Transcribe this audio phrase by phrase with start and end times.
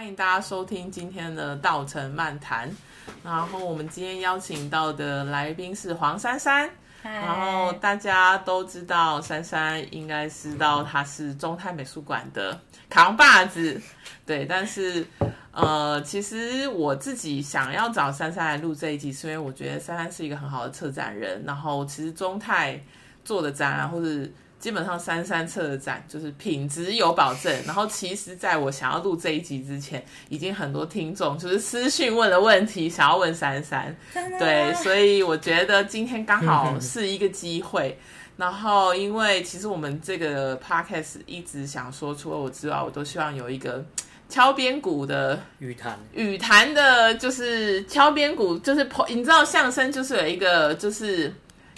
[0.00, 2.74] 欢迎大家收听今天的稻城漫谈。
[3.22, 6.70] 然后我们今天邀请到的来宾是黄珊珊。
[7.02, 12.58] 然后大家都知道珊珊，应该知道她是中泰美术馆的
[12.88, 13.78] 扛把子。
[14.24, 15.06] 对，但是
[15.52, 21.44] 呃，其实我自己想要找珊珊来录这一集，是因为我觉得珊珊是一个很好的策展人。
[21.46, 22.82] 然后其实中泰
[23.22, 24.26] 做的展览或者。
[24.60, 33.96] 基本上三三策展就是品质有保证，然后其实在我想要录这一集之前，已经很多听众就是私讯问了问题，想要问三三，
[34.38, 37.98] 对，所以我觉得今天刚好是一个机会。
[38.36, 43.82] 然后因为其实我们这个 podcast 一直想说，除了我之外，我都希望有一个
[44.28, 51.32] 敲边鼓的语谈，语谈的，就是敲边鼓，就是你知道相声就是有一个就是。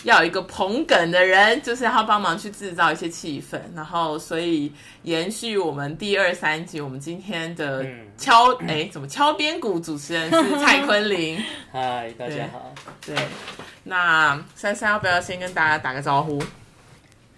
[0.04, 11.40] 要有一个捧梗的人，就是要帮忙去制造一些气氛，然后所以延续我们第二三集，我们今天的敲 哎、嗯、怎么敲边鼓主持人是蔡坤林。
[11.70, 12.72] 嗨，大家好。
[13.06, 13.14] 对，
[13.84, 16.42] 那珊珊要不要先跟大家打个招呼？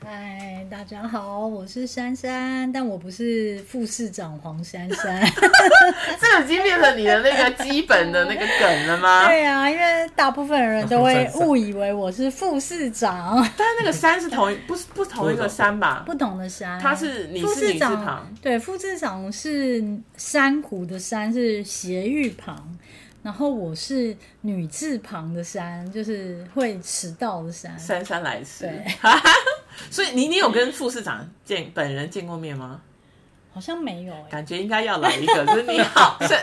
[0.05, 5.27] 嗨，大家好，我是珊珊，但我不是副市长黄珊珊。
[6.21, 9.27] 这已经变成你的那个基本的那个梗了吗？
[9.29, 13.37] 对啊，因为大部分人都会 误以为我是副市长。
[13.57, 16.03] 但是那个山是同一，不是不同一个山吧？
[16.05, 16.79] 不同的山。
[16.79, 19.83] 他是你是女字旁，对，副市长是
[20.19, 22.77] 珊瑚的山，是斜玉旁。
[23.23, 27.75] 然后我是女字旁的珊，就是会迟到的珊。
[27.79, 28.71] 姗姗来迟。
[29.79, 29.93] 对。
[29.93, 32.81] 所以你你有跟副市长见本人见过面吗？
[33.55, 35.47] 好像没有、欸，感觉应该要来一个。
[35.47, 36.37] 就是你好，是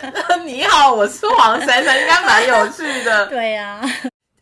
[0.46, 3.26] 你好，我是黄珊珊，应该蛮有趣的。
[3.28, 3.90] 对呀、啊。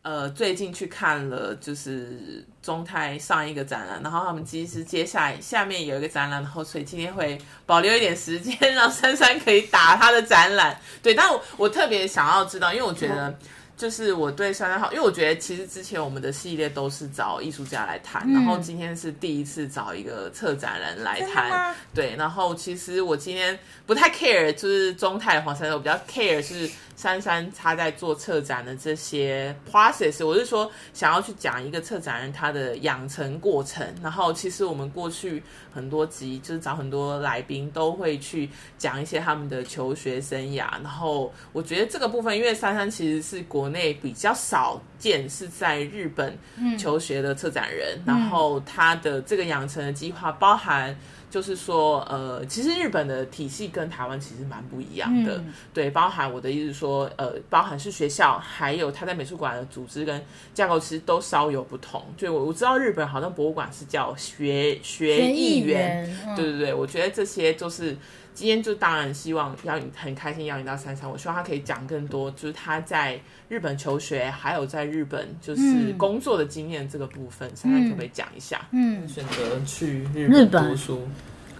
[0.02, 10.78] 呃，最近去看了就是中泰上一个展览，然后他们其实接下来下面有一个展览，然后所以今天会保留一点时间让珊珊可以打他的展览。
[11.02, 13.36] 对，但我我特别想要知道，因为我觉得。
[13.80, 26.70] 就是我对珊珊好，因为我觉得其实之前我们的系列都是找艺术家来谈，嗯，然后今天是第一次找一个策展人来谈，对，然后其实我今天不太 care，就是中泰黄珊珊，我比较 care 是。
[26.96, 33.82] 珊珊她在做策展的这些 process，我是说想要去讲一个策展人他的养成过程。
[34.02, 35.42] 然后其实我们过去
[35.72, 40.70] 很多集就是找很多来宾都会去讲一些他们的求学生涯。
[40.82, 46.36] 然后我觉得这个部分，因为珊珊其实是国内比较少见是在日本
[46.78, 50.94] 求学的策展人，嗯、然后他的这个养成的计划包含。
[51.30, 60.20] 就是说，呃，其实日本的体系跟台湾其实蛮不一样的，嗯，对，包含我的意思说，呃，包含是学校，还有他在美术馆的组织跟
[60.52, 62.04] 架构，其实都稍有不同。
[62.16, 67.96] 就我我知道日本好像博物馆是叫学学艺园，嗯，对对对，我觉得这些就是。
[68.32, 78.60] 今天就当然希望邀你，很开心邀你到珊珊，我希望他可以讲更多，就是他在日本求学，还有在日本就是工作的经验这个部分，珊、嗯、珊可不可以讲一下？
[78.70, 81.06] 嗯，选择去日本读书，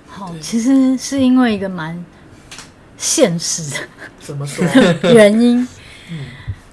[0.06, 2.02] 好，其实是因为一个蛮
[2.96, 3.88] 现实的，
[4.18, 4.64] 怎么说
[5.12, 5.66] 原因？
[6.10, 6.26] 嗯，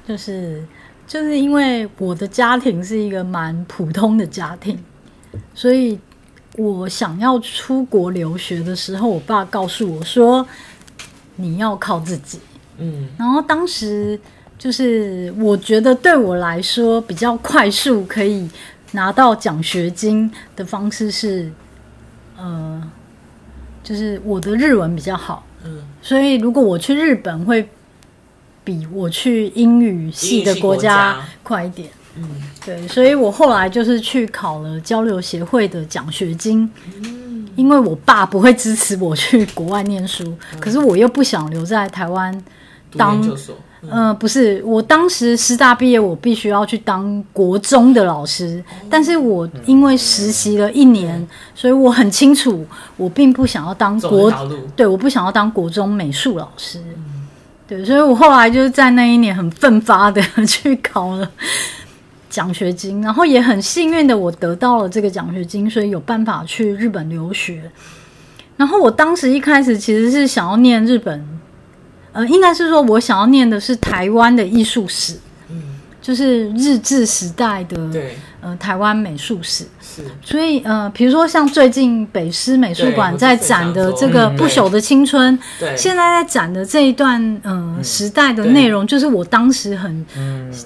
[0.08, 0.66] 就是
[1.06, 4.82] 就是因为我的家庭是一个蛮普通的家庭，
[5.54, 6.00] 所以。
[6.58, 10.46] 我想要出国留学的时候，我爸告诉我说
[11.38, 12.40] ：“你要靠自己。”
[12.80, 14.20] 嗯，然后当时
[14.58, 18.50] 就是我觉得对我来说比较快速可以
[18.92, 21.52] 拿到奖学金的方式是，
[22.38, 22.82] 呃，
[23.84, 27.70] 就是我的日文比较好，嗯，所以如果我去日本会
[28.64, 31.90] 比我去英语系的国家快一点。
[32.18, 32.30] 嗯，
[32.66, 36.70] 对，所以我后来就是去考了交流协会的奖学金，
[37.04, 40.24] 嗯，因为我爸不会支持我去国外念书，
[40.54, 42.44] 嗯，可是我又不想留在台湾
[42.98, 43.22] 当，
[43.82, 52.66] 嗯，呃，不是，我当时师大毕业，我必须要去当国中的老师，哦，但是我因为实习了一年，嗯，所以我很清楚，
[52.98, 54.34] 我并不想要当国，
[54.76, 57.28] 对，我不想要当国中美术老师，嗯，
[57.68, 61.32] 对，所以我后来就是在那一年很奋发的 去考了。
[62.38, 67.72] 奖学金，然后也很幸运的，我得到了这个奖学金，所以有办法去日本留学。
[68.56, 71.26] 然后我当时一开始其实是想要念日本，
[72.12, 75.16] 呃，应该是说我想要念的是台湾的艺术史，
[76.08, 79.66] 就是日治时代的，对，呃，台湾美术史。
[79.82, 80.02] 是。
[80.24, 90.06] 所以，呃，比如说像最近北师美术馆在展的这个不朽的青春，对，现在在展的这一段，嗯、呃，时代的内容，就是我当时很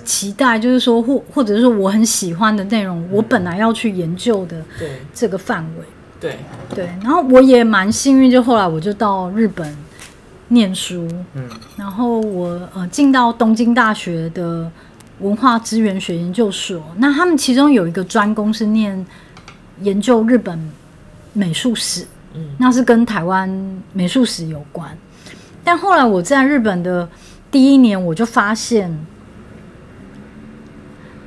[0.05, 5.01] 期待，就是说或或者是说我很喜欢的内容，我本来要去研究的，对。
[5.11, 5.85] 这个范围，
[6.19, 6.37] 对。
[6.75, 9.75] 对，然后我也蛮幸运，就后来我就到日本
[10.49, 14.69] 念书，嗯，然后我呃进到东京大学的
[15.21, 19.05] 文化资源学研究所，那他们其中有一个专攻是念
[19.81, 20.71] 研究日本
[21.33, 23.49] 美术史，嗯，那是跟台湾
[23.93, 24.97] 美术史有关。
[25.63, 27.07] 但后来我在日本的
[27.49, 28.91] 第一年，我就发现，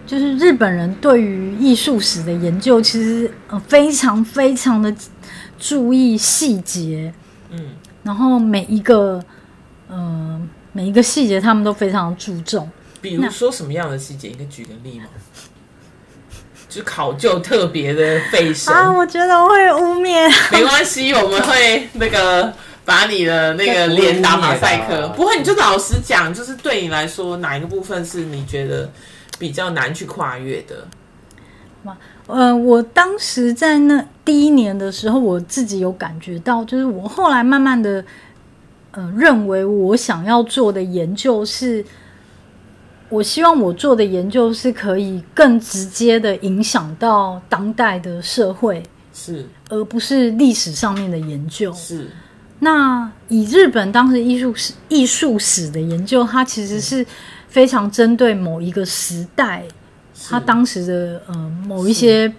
[0.07, 4.95] 就是日本人对于艺术史的研究，其实呃非常非常的
[5.59, 7.15] 注意细节，
[7.51, 7.61] 嗯。
[8.03, 9.19] 然后每一个，
[9.89, 12.69] 嗯、呃，每一个细节他们都非常注重。
[13.05, 14.29] 比如说什么样的细节？
[14.29, 15.05] 你可以举个例吗？
[16.71, 18.91] 就考究特别的费神啊！
[18.91, 20.33] 我觉得我会污蔑。
[20.51, 22.51] 没关系，我们会那个
[22.87, 25.07] 把你的那个脸打马赛克。
[25.15, 28.91] 不会，你就老实讲，就是对你来说，哪一个部分是你觉得
[29.39, 31.95] 比较难去跨越的？
[32.27, 38.03] 呃，我当时在那第一年的时候，我自己有感觉到，就是我后来慢慢的，
[38.93, 41.85] 呃，认为我想要做的研究是，
[43.15, 48.83] 我希望我做的研究是可以更直接的影响到当代的社会，
[49.13, 51.73] 是，而不是历史上面的研究。
[51.73, 52.09] 是，
[52.59, 57.07] 那以日本当时艺术史艺术史的研究，它其实是
[57.47, 59.63] 非常针对某一个时代。
[60.29, 61.35] 它当时的呃
[61.67, 62.33] 某一些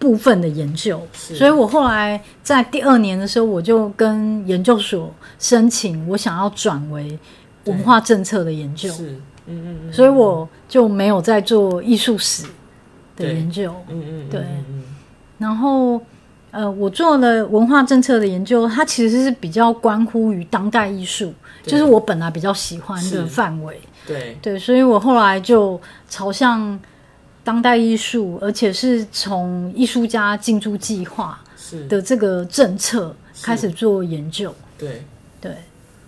[0.00, 7.18] 部分的研究，所以我后来在第二年的时候，我就跟研究所申请，我想要转为
[7.64, 8.90] 文化政策的研究。
[8.92, 9.16] 是，
[9.48, 12.44] 嗯嗯嗯，所以我就没有在做艺术史
[13.16, 13.74] 的研究。
[13.88, 14.44] 嗯嗯，对。
[15.38, 16.00] 然后
[16.50, 23.80] 呃，我做了文化政策的研究，它其实是比较关乎于当代艺术，就是我本来比较喜欢的范围。
[24.06, 24.36] 对。
[24.40, 26.78] 对，所以我后来就朝向
[27.42, 31.38] 当代艺术，而且是从艺术家进驻计划
[31.88, 34.54] 的这个政策开始做研究。
[34.76, 35.02] 对。
[35.40, 35.52] 对，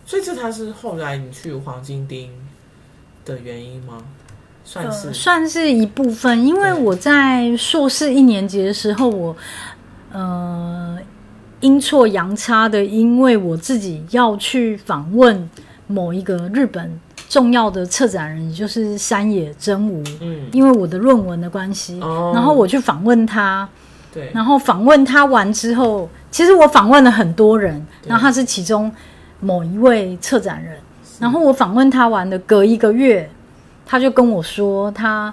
[0.04, 2.31] 所以这才是后来你去黄金町
[3.31, 4.03] 的原因吗？
[4.65, 9.37] 算是、呃、算是一部分，因为我在硕士一年级的时候，我
[10.12, 10.99] 呃
[11.61, 15.49] 阴错阳差的，因为我自己要去访问
[15.87, 17.00] 某一个日本。
[17.29, 23.69] 重要的策展人，也就是山野真吾，嗯，因为我的论文的关系，哦，然后我去访问他，
[24.12, 28.91] 对，然后访问他完之后，其实我访问了很多人，然后他是其中
[29.38, 30.77] 某一位策展人，
[31.20, 33.31] 然后我访问他完的隔一个月，
[33.87, 35.32] 他就跟我说他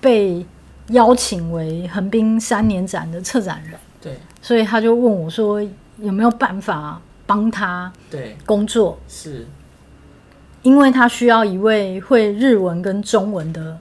[0.00, 0.46] 被
[0.88, 5.60] 邀请为横滨三年展的策展人，对，所以他就问我说
[5.98, 9.44] 有没有办法帮他对工作是。
[10.62, 13.76] 因为他需要一位会日文跟中文的，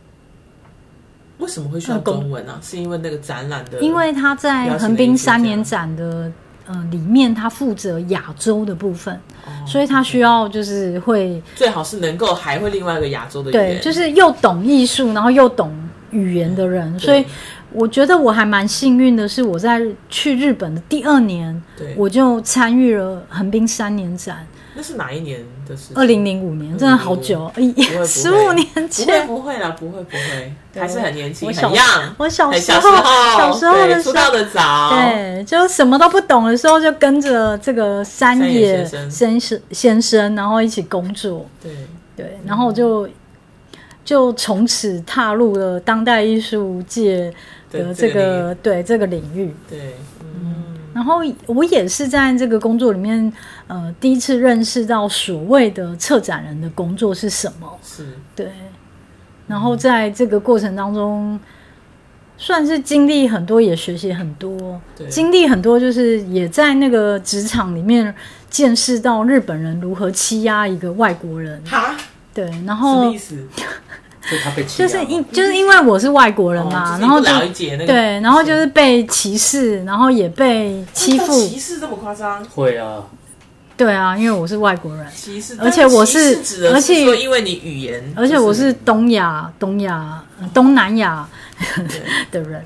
[1.37, 2.59] 为什么会需要中文呢、啊？
[2.59, 6.31] 是因为那个展览的，因为他在横滨三年展的
[6.67, 9.13] 呃里面，他负责亚洲的部分、
[9.45, 15.71] 哦，所以他需要就是会最好是能够还会另外一个亚洲的语言，对，就是又懂艺术，然后又懂
[16.11, 16.99] 语言的人。
[16.99, 17.25] 所以
[17.71, 24.45] 我觉得我还蛮幸运的，是我在去日本的第二年，对，我就参与了横滨三年展。
[24.73, 25.91] 那是哪一年的事？
[25.95, 27.51] 二零零五年，真的好久，
[28.05, 29.27] 十五年前。
[29.27, 32.09] 不会，不会啦，不会，不会，还是很年轻，很 young。
[32.17, 32.81] 我小时候，
[33.37, 41.45] 小时候的时候，出道的早，对，就什么都不懂的时候，就跟着这个山野先生先生，然后一起工作。
[41.61, 41.71] 对
[42.15, 43.09] 对，然后就
[44.05, 47.33] 就从此踏入了当代艺术界
[47.69, 49.53] 的这个对这个领域。
[49.69, 49.95] 对。
[50.93, 53.31] 然后我也是在这个工作里面，
[53.67, 57.79] 呃，第一次认识到所谓的策展人的工作是什么。
[57.83, 58.51] 是，对。
[59.47, 61.39] 然后在这个过程当中，
[62.37, 64.79] 算是经历很多，也学习很多。
[65.09, 68.13] 经历很多，就是也在那个职场里面
[68.49, 71.61] 见识到日本人如何欺压一个外国人。
[71.65, 71.95] 哈？
[72.33, 72.49] 对。
[72.65, 72.95] 然后。
[72.95, 73.47] 什么意思？
[74.77, 77.27] 就是因就是因为我是外国人嘛，哦、然后就
[77.85, 81.33] 对，然后就是被歧视，然后也被欺负。
[81.47, 82.43] 歧视这么夸张？
[82.45, 83.03] 会啊，
[83.75, 90.23] 对啊，因为我是外国人，歧视，而且我是，是而且因为你语言，而且我是东亚、东亚、
[90.53, 91.27] 东南亚
[92.31, 92.65] 的人。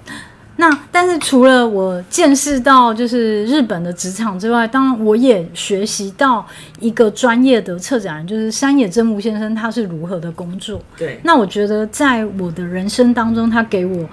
[0.58, 6.46] 那但是除了我见识到就是日本的职场之外，当然我也学习到
[6.80, 10.82] 一个专业的策展人，就是山野真吾先生他是如何的工作。
[10.98, 14.08] 对，那我觉得在我的人生当中，他给我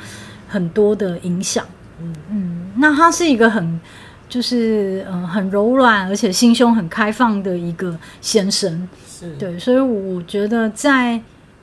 [0.48, 1.64] 很多的影响。
[2.00, 3.80] 嗯嗯，那他是一个很
[4.28, 8.88] 就是嗯、呃、很柔软，而且心胸很开放的一个先生。
[9.08, 11.20] 是对，所以我觉得在。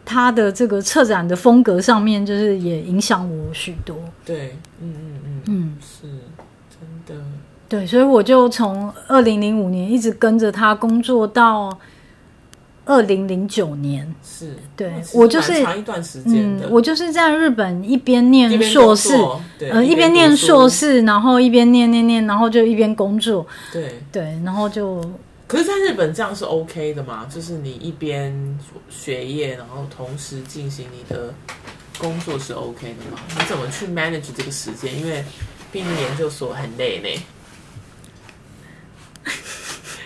[0.10, 3.96] 他的这个策展的风格上面，就是也影响我许多。
[4.26, 6.08] 对，嗯嗯嗯嗯，是
[6.72, 7.24] 真的。
[7.68, 11.78] 对，所以我就从二零零五年一直跟着他工作到
[12.86, 14.12] 二零零九年。
[14.24, 16.64] 是，对我就是长一段时间、嗯。
[16.72, 19.14] 我就是在日本一边念硕士，
[19.70, 23.46] 呃，一边念硕士，然后一边念念念，然后就一边工作。
[23.72, 25.00] 对对，然后就。
[25.50, 27.28] 可是，在日本这样是 OK 的吗？
[27.34, 28.32] 就是你一边
[28.88, 31.34] 学业，然后同时进行你的
[31.98, 33.20] 工作是 OK 的吗？
[33.36, 34.96] 你怎么去 manage 这个时间？
[34.96, 35.26] 因为
[35.72, 37.10] 毕竟研究所很累呢。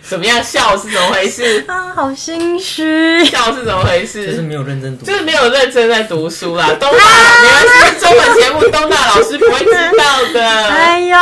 [0.08, 0.42] 怎么样？
[0.42, 1.66] 笑是怎么回事？
[1.68, 3.26] 啊，好心虚。
[3.26, 4.28] 笑是怎么回事？
[4.28, 6.68] 就是没有认真读，就是没有认真在读书啦。
[6.80, 6.98] 东大，
[7.42, 10.48] 没关系，中文节目东大老师不会知道的。
[10.72, 11.18] 哎呦，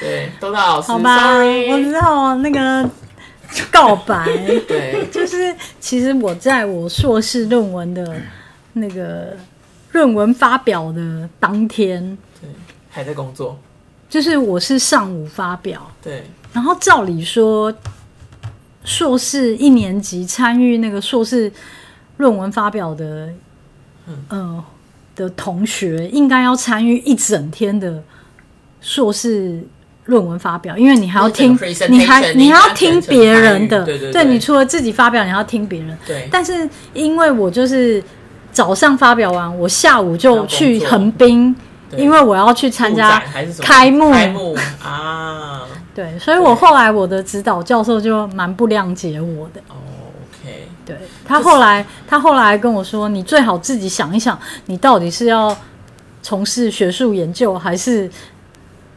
[0.00, 2.88] 对，东大老师，好吧，Sorry 我知道那个
[3.70, 4.24] 告白，
[4.68, 8.20] 对，就是其实我在我硕士论文的
[8.74, 9.36] 那个
[9.92, 12.48] 论文发表的当天，对，
[12.88, 13.58] 还在工作，
[14.08, 16.24] 就是我是上午发表，对。
[16.52, 17.72] 然后照理说，
[18.84, 21.52] 硕士一年级参与那个硕士
[22.16, 23.32] 论文发表的，
[24.06, 24.64] 嗯、呃、
[25.14, 28.02] 的同学，应该要参与一整天的
[28.80, 29.62] 硕士
[30.10, 35.96] 论文发表，因为你还要听，你还你还要听别人的，对对对，对，你除了自己发表，你还要听别人。
[36.06, 36.28] 对。
[36.30, 38.02] 但是因为我就是
[38.52, 41.56] 早上发表完，我下午就去横滨，
[41.96, 43.22] 因为我要去参加
[43.62, 45.62] 开幕，开幕啊。
[45.94, 49.60] 对，所以我后来我的指导教授就蛮不谅解我的。
[49.68, 49.74] 哦
[50.40, 55.54] ，OK，对，他后来他后来跟我说：“你最好自己想一想，你到底是要
[56.22, 58.08] 从事学术研究，还是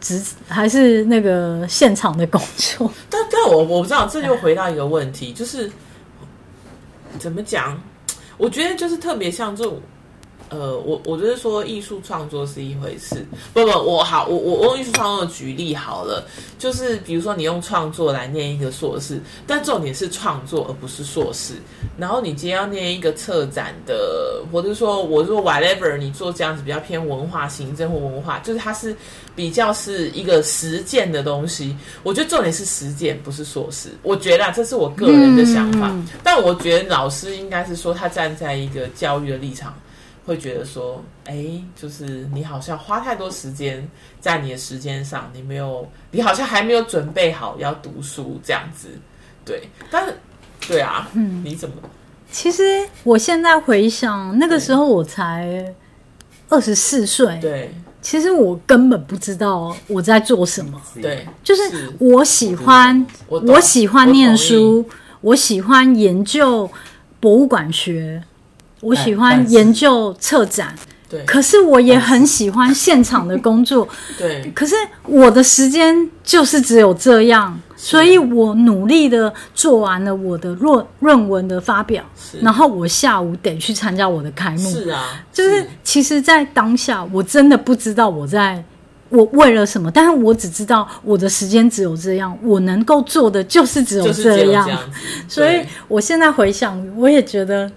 [0.04, 5.72] 职还是那个现场的工作？” 但但我我不知道，这就回答一个问题，就是
[7.18, 7.82] 怎么讲？
[8.38, 9.82] 我觉得就是特别像这种。
[10.50, 16.24] 呃，我我就是说艺术创作是一回事，不不，我好，我我用艺术创作举例好了，
[16.60, 21.54] 就是比如说你用创作来念一个硕士，但重点是创作而不是硕士。
[21.98, 28.96] 然后你今天要念一个策展的，或者说我说 whatever，你做这样子比较偏文化行政或文化，就是它是
[29.36, 31.76] 比较是一个实践的东西。
[32.04, 33.90] 我觉得重点是实践，不是硕士。
[34.04, 39.74] 我觉得啊，这是我个人的想法，嗯、但我觉得老师应该是说他站在一个教育的立场。
[40.26, 43.86] 会觉得说，哎，就是你好像花太多时间
[44.20, 48.88] 在你的时间上，你没有，你好像还没有准备好要读书这样子，
[49.44, 49.68] 对。
[49.92, 50.18] 但是，
[50.68, 51.76] 对啊，嗯，你怎么？
[52.32, 55.74] 其实我现在回想，那个时候我才
[56.50, 57.74] 二十四岁，对。
[58.02, 61.28] 其实我根本不知道我在做什么，对。
[61.44, 64.86] 就是我喜欢，我，我喜欢念书，
[65.22, 66.70] 我，我喜欢研究
[67.20, 68.24] 博物馆学。
[68.84, 70.76] 我喜欢研究策展，
[71.10, 73.88] 对，可是我也很喜欢现场的工作，
[74.20, 74.52] 对。
[74.54, 74.76] 可是
[75.06, 82.04] 我的时间就是只有这样，所以我努力的做完了我的论论文的发表，
[82.42, 85.24] 然后我下午得去参加我的开幕，是啊。
[85.32, 88.64] 就是其实，在当下我真的不知道我在
[89.10, 94.80] 我为了什么，但是我只知道我的时间只有这样，我能够做的就是只有这样，就是这样，
[95.30, 97.72] 所以我现在回想，我也觉得。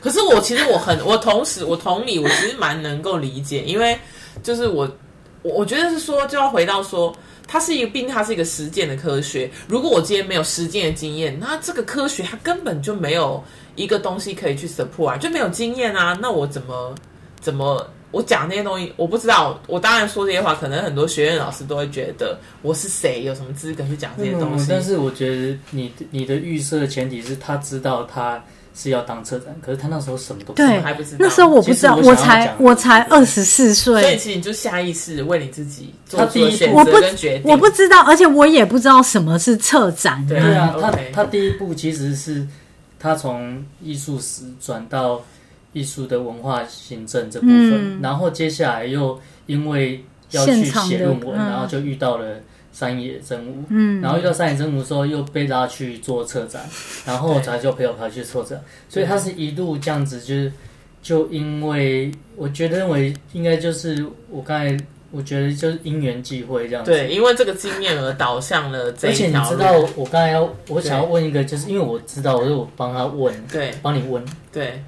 [0.00, 3.98] 可是我其实我很我同时我同理，我其实蛮能够理解，因为
[4.42, 4.90] 就是我
[5.42, 7.14] 我我觉得是说就要回到说，
[7.46, 9.50] 它是一个，毕竟它是一个实践的科学。
[9.68, 13.44] 如果我今天没有实践的经验，那这个科学它根本就没有
[13.76, 16.18] 一个东西可以去 support，就没有经验啊。
[16.20, 16.94] 那我怎么
[17.38, 19.60] 怎么我讲那些东西，我不知道。
[19.66, 24.66] 我当然说这些话，可能很多学院老师都会觉得我是谁，有什么资格去讲这些东西。
[24.70, 28.42] 但是我觉得你你的预设的前提是他知道他。
[28.74, 31.16] 是要当策展，可是他那时候什么都不对，还不知道。
[31.20, 37.50] 那时候我不知道，我，我才我才二十四岁，所以其实你就下意识为你自己做出选择跟决定。
[37.50, 40.24] 我不，我不知道，而且我也不知道什么是策展。
[40.26, 42.46] 对啊，他他第一步其实是
[42.98, 45.20] 他从艺术史转到
[45.72, 52.36] 艺术的文化行政这部分，嗯，然后接下来又因为要去写论文，然后就遇到了。
[52.72, 56.62] 山野真吾，嗯，然后遇到山野真吾之后，又被拉去做策展，
[57.04, 60.52] 然后才就陪我跑去策展，所以他是一路这样子，就是
[61.02, 64.76] 就因为我觉得认为应该就是我刚才
[65.10, 69.26] 我觉得就是因缘际会这样子，对，因为这个经验而导向了这一条。
[69.26, 74.80] 而且你知道我刚才要我想要问一个，就是因为我知道，我就我帮他问，对，帮你问，对，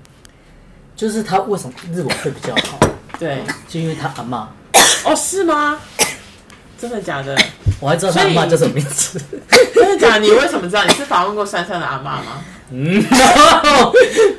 [0.94, 2.78] 就是他为什么日文会比较好？
[3.18, 4.48] 对，就因为他阿妈，
[5.04, 5.80] 哦，是吗？
[6.82, 7.38] 真的假的？
[7.78, 9.20] 我还知道他阿妈叫什么名字。
[9.72, 10.18] 真的假的？
[10.18, 10.82] 你为什么知道？
[10.82, 12.42] 你是访问过珊珊的阿妈吗？
[12.72, 13.00] 嗯，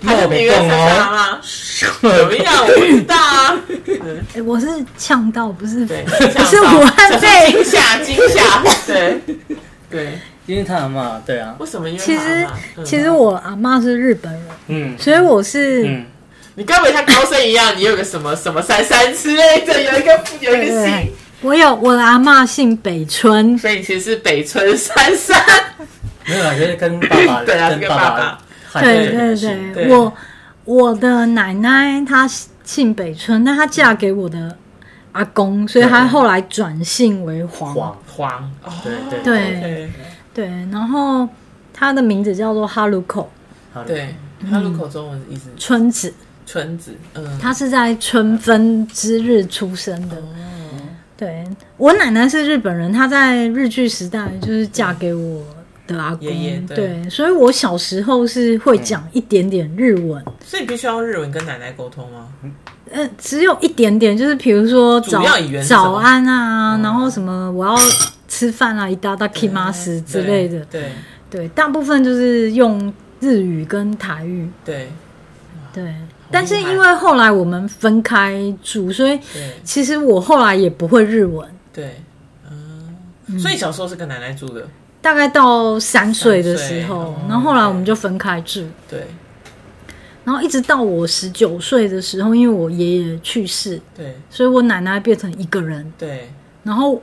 [0.02, 2.02] 他是别人珊珊阿嬷？
[2.02, 2.54] 怎么样？
[2.60, 3.58] 我不知道啊。
[4.36, 9.22] 哎，我是呛到，不是对，不是武汉被惊吓惊吓，对
[9.90, 10.20] 对。
[10.46, 11.56] 因为他阿妈，对啊。
[11.60, 11.88] 为什么？
[11.90, 12.46] 因为其实
[12.84, 16.06] 其实我阿妈是日本人，嗯，所以我是，嗯，
[16.56, 21.14] 你根本像高僧一样，你有个什么什么三三之类的，有一个有一个姓。
[21.44, 25.38] 我有我的阿妈姓北村，所以其实是北村珊珊。
[26.26, 28.40] 没有啊，就是跟爸爸 对啊，跟爸爸。
[28.80, 30.14] 对对对，我
[30.64, 32.28] 我的奶奶她
[32.64, 34.58] 姓北村，但她嫁给我的
[35.12, 38.52] 阿公，所以她后来转姓为黄黄黄。
[38.84, 39.92] 对对对
[40.34, 41.28] 对，然后
[41.74, 43.30] 她的名字叫做哈鲁口。
[43.86, 44.16] 对，
[44.50, 46.14] 哈鲁口中文意思村子。
[46.46, 50.18] 村子，嗯，她是在春分之日出生的。
[51.23, 51.45] 对，
[51.77, 55.45] 我奶奶是日本人，她在日据时代就是嫁给我
[55.87, 62.29] 的阿公，爷爷，对，对，所以我小时候是会讲一点点日文，嗯、所以必须要用日文跟奶奶沟通吗？
[62.93, 65.23] 呃，只有一点点，就是比如说早
[65.67, 67.77] 早安啊，嗯、然后什么我要
[68.29, 70.93] 吃饭啊，いただきます之类的，对
[71.29, 74.89] 对，大部分就是用日语跟台语，对
[75.73, 75.93] 对。
[76.34, 79.20] 但是因为后来我们分开住，所以
[79.64, 81.48] 其实我后来也不会日文。
[81.72, 82.02] 对，
[82.50, 84.68] 嗯，所以小时候是跟奶奶住的，
[85.00, 88.66] 大概到三岁的时候，然后后来我们就分开住。
[88.90, 89.06] 对，
[90.26, 95.94] 然后一直到我十九岁的时候，因为我爷爷去世，对，所以我奶奶变成一个人。
[95.98, 96.32] 对，
[96.64, 97.02] 然后。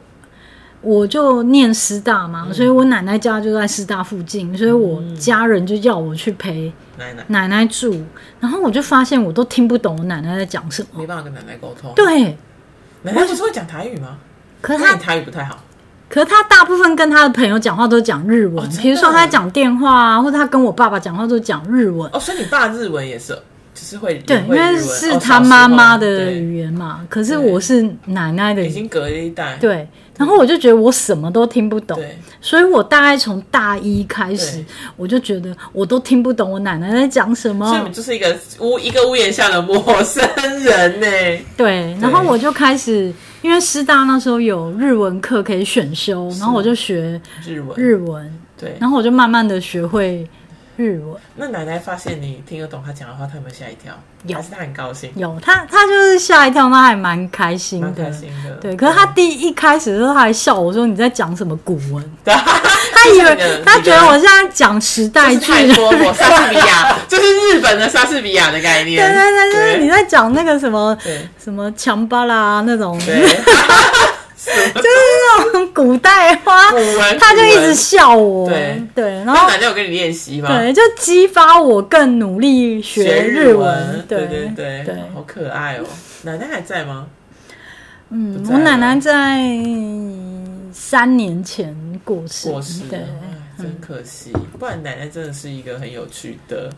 [0.82, 7.24] 我就念师大嘛，嗯、所以我奶奶家就在师大附近，所以我家人就要我去陪奶奶。
[7.28, 8.02] 奶奶住，
[8.40, 11.92] 然后我就发现我都听不懂我奶奶在讲什么，没办法跟奶奶沟通。
[11.94, 12.36] 对，
[13.02, 14.16] 奶奶不是会讲台语吗？
[14.62, 15.58] 可是他台语不太好，
[16.08, 22.10] 可是他大部分跟他的朋友讲话都讲日文，比如说他在讲电话啊，或者他跟我爸爸讲话都讲日文。
[22.12, 23.38] 哦，所以你爸日文也是，
[23.80, 27.06] 就是会对，因为是他妈妈的语言嘛。
[27.08, 29.88] 可是我是奶奶的，已经隔了一代，对。
[30.18, 31.98] 然后我就觉得我什么都听不懂，
[32.42, 34.62] 所以我大概从大一开始，
[34.94, 37.66] 我就觉得我都听不懂我奶奶在讲什么。
[37.66, 40.22] 所以你就是一个屋一个屋檐下的陌生
[40.62, 41.06] 人呢。
[41.56, 50.28] 对，然后我就开始，因为师大那时候有日文课可以选修，然后我就学日文，日文，对，然后我就慢慢的学会。
[50.80, 51.14] 日文。
[51.36, 53.92] 那奶奶发现你听得懂他讲的话，他有没有吓一跳？
[54.24, 55.10] 有，还是他很高兴？
[55.16, 57.86] 有，他他就是吓一跳，她还蛮开心的。
[57.86, 58.50] 蛮开心的。
[58.60, 65.72] 对，可是他第一开始的时候，她还笑我说：“你在讲什么古文？” 他以为他觉得我现在讲时代剧，
[66.12, 69.00] 莎士比亚， 就是日本的莎士比亚的概念。
[69.00, 70.96] 对对对，就是你在讲那个什么
[71.42, 73.00] 什么强巴拉那种。
[74.42, 74.88] 就是
[75.44, 76.70] 那种古代花，
[77.20, 78.48] 他就一直笑我。
[78.48, 80.48] 对对，然后奶奶有跟你练习吗？
[80.48, 84.02] 对，就激发我更努力学日文。
[84.08, 85.84] 对对对对，好可爱哦！
[86.22, 87.06] 奶奶还在吗？
[88.08, 89.38] 嗯，我奶奶在
[90.72, 92.50] 三年前过世。
[92.50, 93.00] 过世，对，
[93.58, 94.32] 真可惜。
[94.58, 96.70] 不然奶奶真的是一个很有趣的。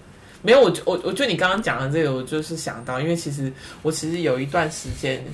[0.42, 5.24] 没有，我我我觉得你刚刚讲的这个，我就是想到，因为其实我其实有一段时间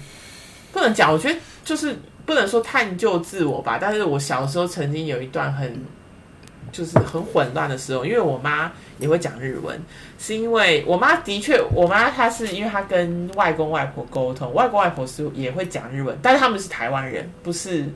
[0.70, 1.96] 不能讲，我觉得就是。
[2.28, 5.82] 不能说探究自我吧，但是我小时候曾经有一段很，
[6.70, 9.80] 就是很混乱的时候，因为我妈也会讲日文，
[10.18, 17.86] 是因为我妈的确，我妈她是因为她跟外公外婆沟通，外公外婆是也会讲日文，但是他们是台湾人，不是。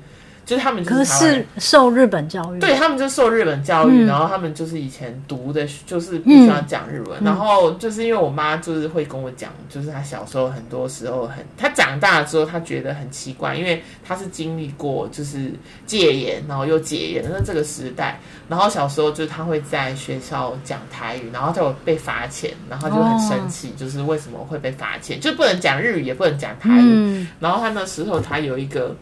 [0.44, 7.18] 就是他们就是，是受日本教育，对，他们就受日本教育，嗯、然后他们就是以前读的，就是必须要讲日文。
[7.20, 15.52] 嗯、然后就是因为我妈就是会跟我讲，就是她小时候很多时候很，她长大了之后她觉得很奇怪，因为她是经历过就是
[15.86, 26.82] 戒严，然后又戒严的这个时代，然后小时候就是她会在学校讲台语，然后就被罚钱，然后就很生气，哦、就是为什么会被罚钱，就不能讲日语，也不能讲台语。
[26.82, 28.92] 嗯、然后她那时候她有一个。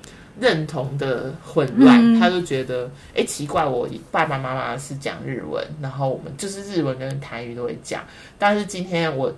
[0.41, 8.03] 认同的混乱，他就觉得，哎、欸，奇怪，我爸爸妈妈是讲日文，然后我们就是日文跟台语都会讲，
[8.39, 9.31] 但是今天我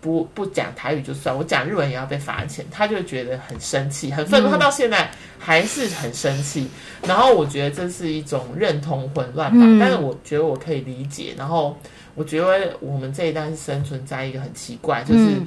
[0.00, 6.68] 不不讲台语就算，我讲日文也要被罚钱，他就觉得很生气，很愤怒，他到现在还是很生气。
[7.06, 11.34] 然后我觉得这是一种认同混乱吧，但是我觉得我可以理解。
[11.36, 11.76] 然后
[12.14, 15.42] 我觉得我们这一代是生存在一个很奇怪，就是。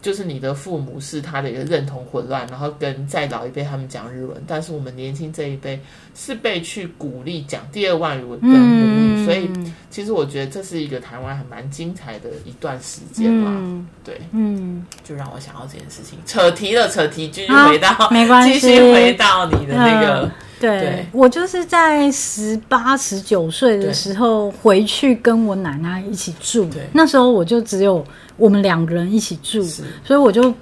[0.00, 5.78] 就是你的父母是他的一个认同混乱，然后跟再老一辈他们讲日文，但是我们年轻这一辈
[6.14, 9.50] 是被去鼓励讲第二外语跟母语，嗯、所以
[9.90, 13.50] 其实我觉得这是一个台湾还蛮精彩的一段时间嘛。
[13.54, 13.86] 嗯。
[14.04, 18.54] 对，嗯，就让我想到这件事情，扯题了，扯题，继续回到，啊没关系。
[18.54, 20.22] 继续回到你的那个。
[20.22, 21.06] 嗯对，对。
[21.12, 26.64] 我就是在十八、十九岁的时候回去跟我奶奶一起住。
[26.64, 26.82] 对。
[26.92, 28.04] 那时候我就只有
[28.36, 29.62] 我们两个人一起住，
[30.02, 30.52] 所以我就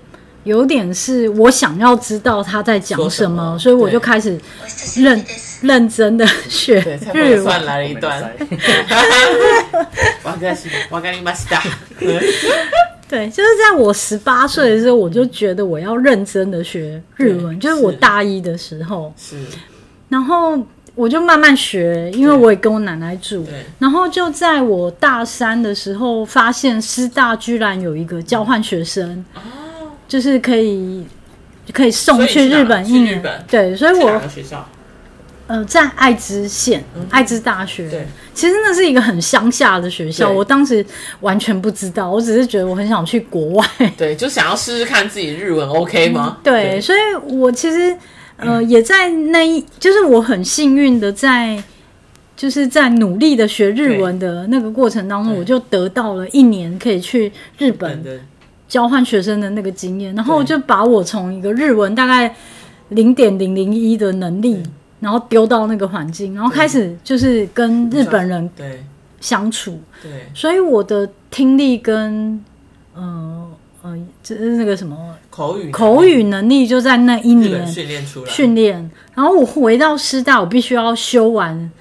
[0.44, 4.38] 有点是我想要知道他在讲什么，什么所以我就开始
[4.96, 5.24] 认
[5.66, 6.80] 认真的学
[7.12, 7.42] 日文。
[7.42, 8.32] 算来了一段。
[10.22, 10.56] 我跟你，
[10.90, 11.62] 我跟你马西达。
[13.08, 19.14] 对，就是在我十八岁的时候，我就觉得我要认真的学日文，就是我大一的时候。
[19.16, 19.36] 是，
[20.08, 20.58] 然后
[20.96, 23.46] 我就慢慢学，因为我也跟我奶奶住。
[23.78, 29.40] 然后就在我大三的时候，发现师大居然有一个交换学生，哦，
[30.08, 31.06] 就是可以
[31.72, 33.22] 可以送去日本一年。
[33.46, 34.68] 对，所以我学校？
[35.46, 37.88] 呃在爱知县爱知大学。
[37.90, 40.84] 对，其实那是一个很乡下的学校，我当时
[41.20, 43.66] 完全不知道，我只是觉得我很想去国外。
[43.96, 46.38] 对，就想要试试看自己日文 OK 吗？
[46.42, 46.98] 对，所以
[47.32, 47.96] 我其实
[48.36, 51.62] 呃也在那一，就是我很幸运的在，
[52.36, 58.18] 就是在努力的学日文的那个过程当中，我就得到了一年可以去日本的
[58.68, 62.34] 交换学生的那个经验，然后就把我从一个日文大概
[62.88, 64.60] 零点零零一的能力，
[65.00, 68.84] 然后丢到那个环境，然后开始就是跟日本人对。
[69.18, 70.26] 相处，对。
[70.34, 72.44] 所以我的听力跟
[72.94, 73.50] 呃
[73.82, 74.96] 呃，那个什么
[75.30, 81.72] 口语口语能力就在那一年训练出来，训练，然后我回到师大，我必须要修完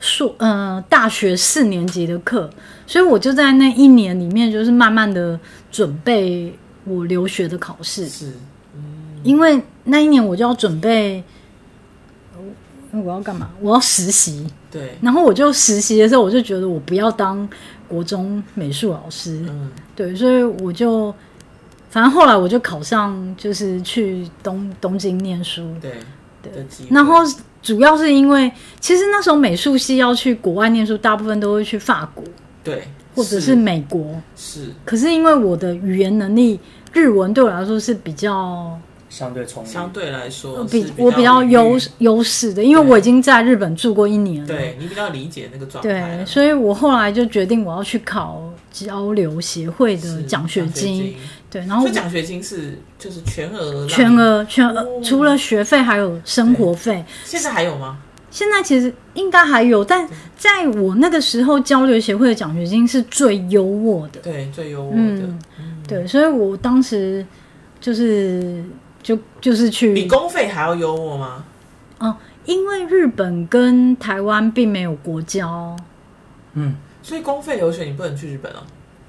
[0.00, 2.50] 硕呃大学四年级的课，
[2.86, 5.38] 所以我就在那一年里面，就是慢慢的
[5.70, 6.52] 准备
[6.84, 8.32] 我留学的考试，是。
[9.22, 11.22] 因为那一年我就要准备，呃
[12.92, 13.50] 我要干嘛？
[13.60, 17.48] 我要实习，对，然后我就实习的时候，我就觉得我不要当
[17.86, 21.14] 国中美术老师，嗯，对，所以我就
[21.88, 25.92] 反正后来我就考上，就是去东东京念书，对
[26.42, 26.66] 对。
[26.90, 27.16] 然后
[27.62, 28.50] 主要是因为，
[28.80, 32.24] 其实那时候美术系要去国外念书，大部分都会去法国
[32.64, 33.54] 对，或者是。
[33.54, 34.20] 美国。
[34.34, 34.72] 是。
[34.84, 36.58] 可是因为我的语言能力，
[36.92, 38.78] 日文对我来说是比较
[39.10, 44.46] 相对充裕，相对来说比是我比较优优，势的，因为我已经在日本住过一年了。
[44.46, 48.42] 对你比较理解那个状态对，所以我后来就决定我要去考
[48.72, 51.14] 交流协会的奖学金。，
[51.50, 57.04] 对，然后所以奖学金是就是全额，全，额全额、哦除了学费还有生活费。
[57.24, 57.98] 现在还有吗？
[58.30, 64.20] 现在其实应该还有，但在我那个时候，交流协会的奖学金是最优渥的。
[64.22, 65.26] 对，最优渥的
[65.58, 67.26] 嗯，对，所以我当时
[67.80, 68.62] 就是
[69.10, 71.44] 就就是去比，公费还要优渥吗？
[71.98, 75.76] 哦，因为日本跟台湾并没有国交，
[76.54, 78.58] 嗯，所以公费留学你不能去日本哦。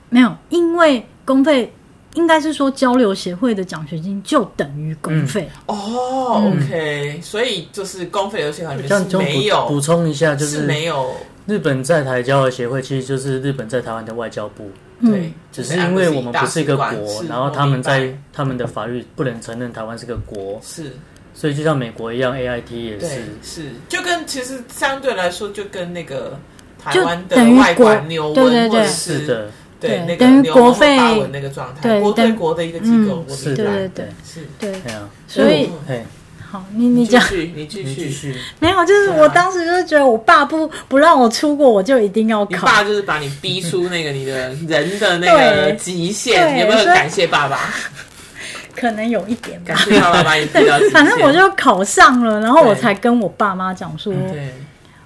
[0.09, 1.71] 没有，因为公费
[2.15, 5.47] 应该是说交流协会的奖学金就等于公费。
[5.67, 11.13] 哦嗯，OK，所以就是公费留学感觉是这样就补没有补充一下，就是是没有
[11.45, 20.91] 日本在台交流协会，其实就是日本在台湾的外交部，对嗯，只是因为我们不是一个国，然后他们在他们的法律不能承认台湾是个国，是。
[21.33, 23.07] 所以就像美国一样，AIT 也是。
[23.41, 26.37] 是，就跟其实相对来说，就跟那个
[26.77, 34.05] 台湾的外管国牛对对文或者对是是的，对对那个国费法文那个状态，对国对国的一个机构，嗯是的对对对。
[34.25, 34.41] 是。
[34.59, 36.05] 对，对啊，所以嗯嘿，
[36.51, 37.21] 好，你你继讲。
[37.21, 37.83] 续，你继续。
[37.87, 42.51] 你继续，没有，就是我当时就是觉得我爸不不让我出国，我就一定要考。
[42.51, 47.57] 你爸就是把你逼出那个你的人的那个 极限，你有没有很感谢爸爸？
[48.75, 49.77] 可能有一点吧感。
[49.77, 50.77] 谢爸爸把你逼到。
[50.91, 54.53] 反正我就考上了，然后我才跟我爸妈讲说，对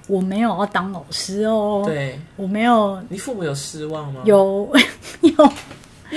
[0.07, 4.21] 我没有要当老师哦，对，我没有你父母有失望吗？
[4.25, 4.71] 有
[5.21, 5.53] 有，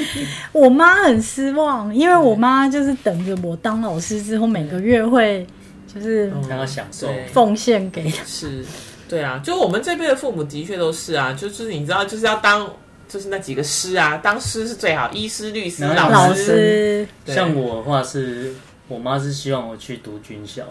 [0.53, 5.47] 我妈很失望，因为我妈就是等着我当老师之后，每个月会
[5.93, 7.09] 就是嗯让她享受。
[7.33, 8.25] 奉献给她。
[8.25, 8.65] 是，
[9.09, 12.71] 对啊，就我们这辈的父母的确都是啊，就是你知道，就是要当
[13.09, 17.07] 就是那几个师啊，当师是最好，医师、律师、老师。
[17.27, 18.55] 像我的话是，
[18.87, 20.63] 我妈是希望我去读军校。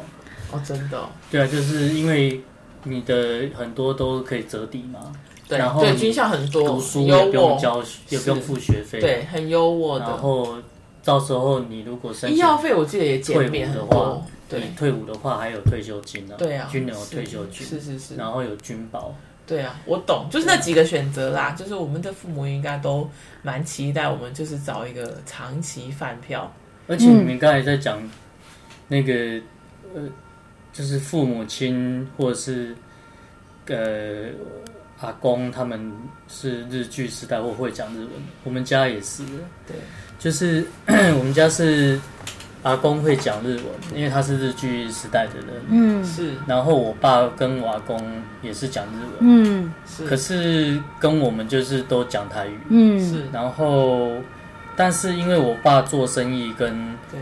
[0.52, 2.42] 哦，真的哦、对啊，就是因为
[2.84, 5.12] 你的很多都可以折抵嘛，
[5.48, 9.00] 对对，然后对军校很多，读书也不用，交，也不用付学费。
[9.00, 10.18] 对，很优渥然。
[10.18, 10.58] 后
[11.04, 19.16] 到时候你如果申请医药费我记得也减免很伍的话多，，对你退伍的话还有退休金啊，对啊，军人有退休金，是是是，然后有军保。
[19.46, 23.10] 对啊，我懂，就是那几个选择啦，就是我们的父母应该都
[23.42, 26.52] 蛮期待我们就是找一个长期饭票，
[26.86, 27.98] 而且你们刚才在讲
[28.90, 29.14] 那个
[29.96, 30.02] 呃，
[30.74, 32.76] 就是父母亲或者是
[33.68, 34.30] 呃
[35.02, 35.92] 阿公他们
[36.28, 38.10] 是日剧时代或会讲日文，
[38.44, 39.24] 我们家也是。
[39.68, 39.76] 对，
[40.18, 42.00] 就是 我们家是
[42.64, 45.62] 阿公会讲日文，因为他是日剧时代的人。
[45.70, 48.02] 嗯，是，然后我爸跟我阿公
[48.42, 49.18] 也是讲日文。
[49.20, 52.58] 嗯，是，可是跟我们就是都讲台语。
[52.70, 54.12] 嗯，是，然后，
[54.76, 56.74] 但是因为我爸做生意跟
[57.12, 57.20] 对。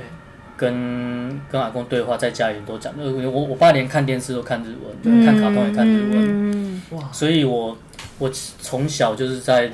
[0.57, 2.93] 跟跟阿公对话，在家里都讲。
[2.97, 6.51] 我我我爸连看电视都看日文，嗯、看卡通也看日文。
[6.51, 7.09] 嗯、哇！
[7.11, 7.77] 所以我
[8.17, 9.69] 我从小就是在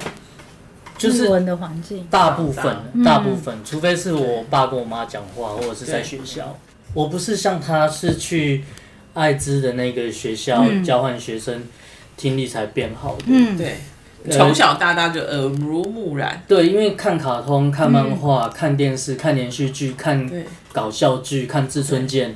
[0.98, 6.58] 就是日文的环境，大部分大部分，嗯、除非是我爸跟我妈讲话，或者是在学校。
[6.94, 8.64] 我不是像他是去
[9.14, 11.64] 艾滋的那个学校、嗯、交换学生，
[12.18, 13.24] 听力才变好的。
[13.28, 13.78] 嗯，对。
[14.30, 20.30] 从小到大就耳濡目染，对，因为看卡通、看漫画、嗯、看电视、看连续剧、看
[20.72, 22.36] 搞笑剧、看志村健，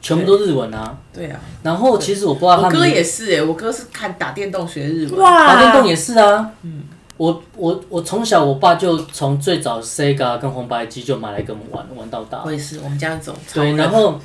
[0.00, 0.96] 全部都日文啊。
[1.12, 1.40] 对啊。
[1.64, 5.20] 然后其实我不知道他，我哥也是哎，我哥是看打电动学日文。
[5.20, 6.52] 哇，打电动也是啊。
[6.62, 6.84] 嗯。
[7.16, 12.42] 我我我从小我爸就从最早 Sega 跟红白机就买来跟我们玩，玩到大。
[12.44, 13.34] 我也是，我们家走。
[13.52, 14.20] 对，然后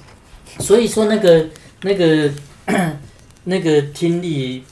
[0.59, 1.45] 所以说那个
[1.81, 2.31] 那个
[3.45, 4.63] 那个听力。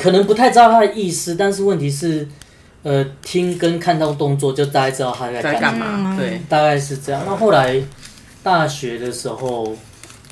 [0.00, 2.26] 可能不太知道他的意思，但是问题是，
[2.82, 5.98] 呃，听跟看到动作就大概知道他在干嘛。
[5.98, 6.16] 嘛。
[6.18, 7.22] 对，大概是这样。
[7.26, 7.78] 那后来
[8.42, 9.76] 大学的时候，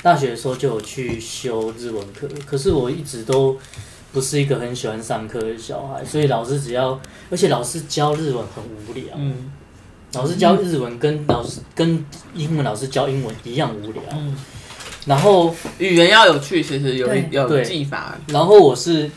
[0.02, 3.58] 大学的时候就有去修日文课，可是我一直都
[4.10, 9.04] 不是一个很喜欢上课的小孩，所以老师只要，而且老师教日文很无聊。
[9.16, 9.52] 嗯。
[10.14, 12.02] 老师教日文跟老师跟
[12.34, 14.02] 英文老师教英文一样无聊。
[14.14, 14.34] 嗯。
[15.04, 18.16] 然后语言要有趣，其实有有技法。
[18.28, 19.10] 然后我是。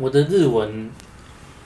[0.00, 0.90] 我的日文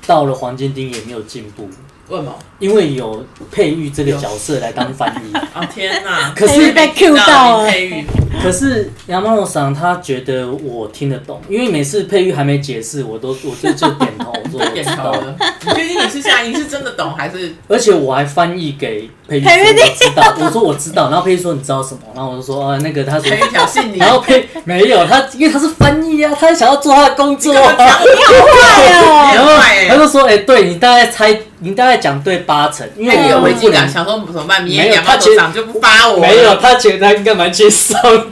[0.06, 1.68] 到了黄金顶也没有进步，
[2.08, 2.34] 为什么？
[2.58, 5.36] 因为有佩玉这个角色来当翻译。
[5.54, 6.32] 啊天哪！
[6.36, 7.70] 可是被 Q 到了。
[7.70, 8.06] 佩玉。
[8.42, 15.36] 可是杨曼诺桑他觉得我听得懂，因为每次佩玉还没解释，我都我就就点头， 我说点头了。
[15.66, 17.54] 你确定你是下音是真的懂还是？
[17.68, 22.00] 而且我还翻译给佩玉，我知道，我说我知道，然后佩玉说你知道什么？
[22.14, 27.54] 然后我就说啊那个他说佩玉挑衅你，然后佩没有他，因为他是翻译啊，他想要做他的工作。
[27.54, 29.32] 你好坏哦！
[29.34, 29.52] 然后
[29.88, 34.62] 他就说哎，对你大概猜，你大概讲对八成，因为你有危机感，想说怎么办？
[34.64, 36.18] 明天杨曼诺桑就不发我。
[36.18, 38.26] 没有，他觉得他应该蛮接受的。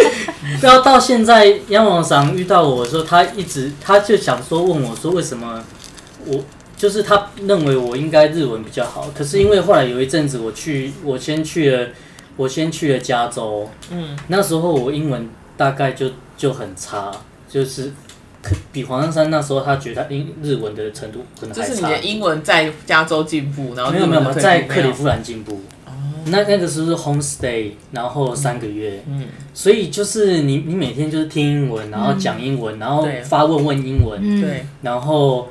[0.60, 5.62] 然后到现在，杨网长遇到我的时候，他一直他就想说问我说，为什么
[6.26, 6.42] 我
[6.76, 11.88] 就是他认为我应该日文比较好，可是因为后来有一阵子我去，我先去了，
[12.36, 17.10] 我先去了加州，嗯，那时候我英文大概就就很差，
[17.48, 17.92] 就是
[18.72, 21.68] 比黄珊珊那时候他觉得他英日文的程度可能还差。
[21.68, 25.60] 就是你的英文在加州进步，然后没有没有没有在克里夫兰进步。
[26.30, 29.24] 那那个时候是 home stay，然后三个月，嗯，
[29.54, 35.48] 所以就是你你每天就是听英文，然后讲英文，然后发问问英文，对，然后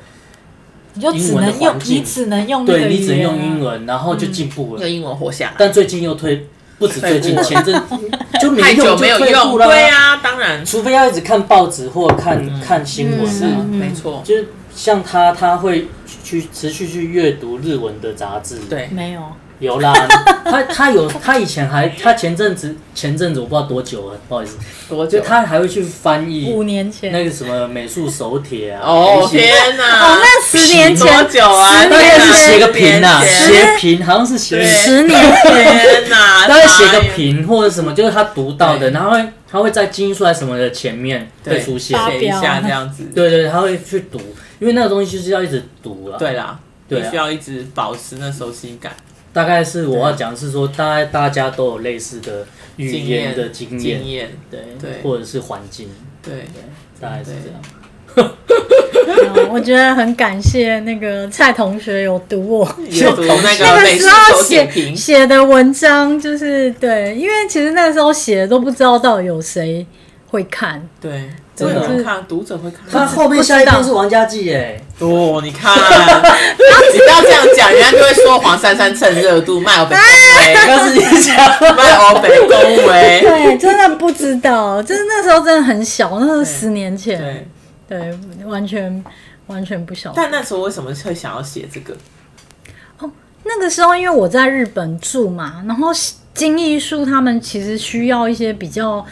[0.94, 5.54] 你就只能用，你只能用，对你只能用英文，然后就进步了，用英文活下来。
[5.58, 6.46] 但最近又退，
[6.78, 7.74] 不止最近，前阵
[8.40, 13.26] 就太久没有用了，对啊，当然，除非要一直看报纸或看看新闻。
[13.26, 15.88] 是，没错，就是像他他会
[16.22, 19.22] 去持续去阅读日文的杂志，对，没有。
[19.60, 19.92] 有啦，
[20.44, 24.56] 他他有，他以前还，他前阵子前阵子我不知道多久了，不好意思，
[24.88, 25.20] 多久？
[25.20, 28.82] 他还会去翻译五年前那个什么美术手帖啊。
[28.84, 30.14] 哦天哪！
[30.14, 31.84] 哦，那十年前多久啊？
[31.86, 43.04] 大概是写个评呐，写评好像是写十年前呐， 大概写个评或者什么，就是他读到的，然后会他会在精算什么的前面会出现写一下这样子。
[43.14, 44.18] 对对，他会去读，
[44.60, 46.16] 因为那个东西就是要一直读了。
[46.16, 48.92] 对啦，对，需要一直保持那熟悉感。
[49.32, 55.88] 大概是我要讲是说，大概大家都有类似的语言的经验，经验对对，或者是环境，
[56.22, 56.34] 对。
[56.34, 56.44] 对，
[57.00, 57.60] 大概是这样。
[59.50, 69.86] 我觉得很感谢那个蔡同学有读我有读那个那个时候写写的文章，就是对，因为其实那时候写的都不知道到底有谁
[70.28, 71.30] 会看，对。
[71.58, 72.82] 真的会看，读者会看。
[72.88, 80.04] 他后面下一篇是王家骥哎，哦，你看，你不要这样讲，人家就会说黄珊珊趁热度卖欧北恭
[80.38, 81.36] 维， 要是你讲
[81.74, 87.44] 卖欧北恭维，对，真的不知道，就是那时候真的很小，那是十年前，
[87.88, 89.04] 对，完全
[89.48, 90.14] 完全不晓得。
[90.16, 91.92] 但那时候为什么会想要写这个？
[93.00, 93.10] 哦，
[93.42, 95.88] 那个时候因为我在日本住嘛，然后
[96.34, 99.04] 金艺术他们其实需要一些比较。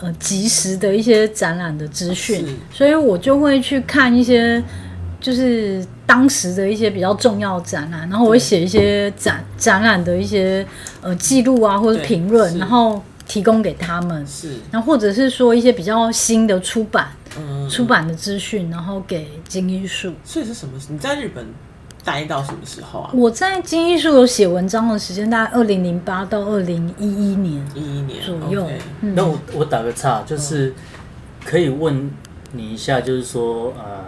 [0.00, 4.62] 呃，及时的一些展览的资讯，所以我就会去看一些，
[5.20, 10.66] 就是当时的一些比较重要展览，然后我会写一些展展览的一些
[11.02, 14.26] 呃记录啊，或者评论，然后提供给他们。
[14.26, 17.08] 是，然后或者是说一些比较新的出版，
[17.70, 20.14] 出版的资讯，然后给金艺术。
[20.24, 20.80] 所以是什么？
[20.88, 21.44] 你在日本
[22.02, 23.10] 待到什么时候啊？
[23.12, 28.66] 我在金艺术有写文章的时间，大概二零零八到二零一一年，一一年左右。
[29.00, 30.74] 那我我打个岔，就是
[31.44, 32.10] 可以问
[32.52, 34.04] 你一下，就是说，呃，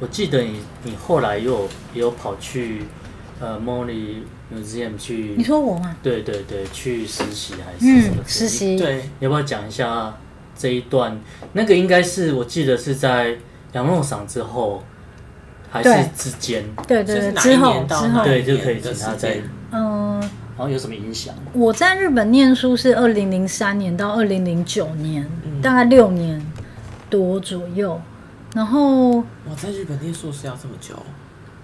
[0.00, 2.84] 我记得你你后来又也有跑去
[3.38, 5.94] 呃 Mori Museum 去，你说我吗？
[6.02, 8.78] 对对对，去实习还是什么、嗯、实习？
[8.78, 10.16] 对，要不要讲一下
[10.56, 11.20] 这一段？
[11.52, 13.36] 那个应该是我记得是在
[13.72, 14.82] 杨梦赏之后。
[15.72, 19.38] 还是之间，对对对，之后之后，对就可以请他在，
[19.70, 21.34] 嗯，然后有什么影响？
[21.54, 25.26] 我在日本念书是二零零三年到二零零九年，
[25.62, 26.44] 大概六年
[27.08, 27.98] 多左右。
[28.54, 30.94] 然后我在日本念硕士要这么久？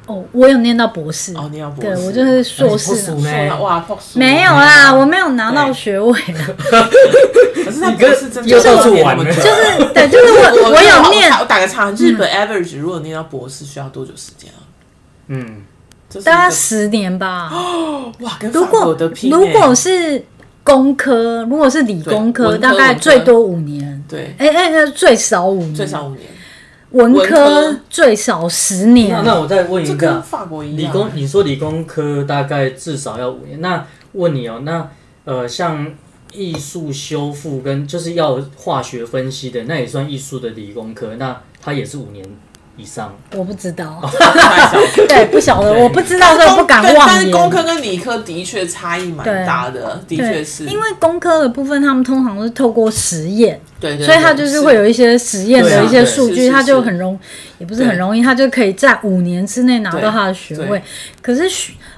[0.09, 3.13] 哦，我有念到博士哦，念到博士，对我就是硕士
[3.61, 6.13] 哇，没有啦，我没有拿到学位。
[6.13, 8.69] 可是他博士真的就是
[9.03, 11.31] 完了，就是对，就是我我有念。
[11.39, 14.65] 我打个岔，日本 average 如果念到博士需要多久时间啊？
[15.29, 15.63] 嗯，
[16.25, 17.51] 大概十年吧。
[17.53, 18.97] 哦，哇，跟如果
[19.31, 20.25] 如果是
[20.65, 24.03] 工科，如果是理工科，大概最多五年。
[24.09, 26.23] 对，哎哎，最少五年，最少五年。
[26.91, 29.11] 文科最少十年。
[29.11, 30.79] 那那我再问一个，法国一样。
[30.79, 33.61] 理工，你说理工科大概至少要五年。
[33.61, 34.91] 那问你哦，那
[35.25, 35.87] 呃，像
[36.33, 42.25] 艺术修复跟就是要化学分析的，那也算艺术的理工科，那它也是五年。
[42.79, 43.15] 以上。
[43.35, 44.01] 我不知道，
[45.09, 47.05] 对，不晓得，我不知道，所以不敢妄言。
[47.07, 50.65] 但是工科跟理科的确差异蛮大的，的确是。
[50.65, 57.19] 因为工科的部分，他们通常都是透过实验，对，所以他就是会有一些实验的一些数据，他就很容，
[57.59, 60.81] 也不是很容易，他就可以在五年之内拿到他的学位。
[61.21, 61.43] 可是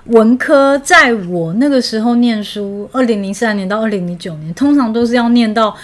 [0.07, 5.77] 文科在我那个时候念书，二零零三年到二零零九年，通常都是要念到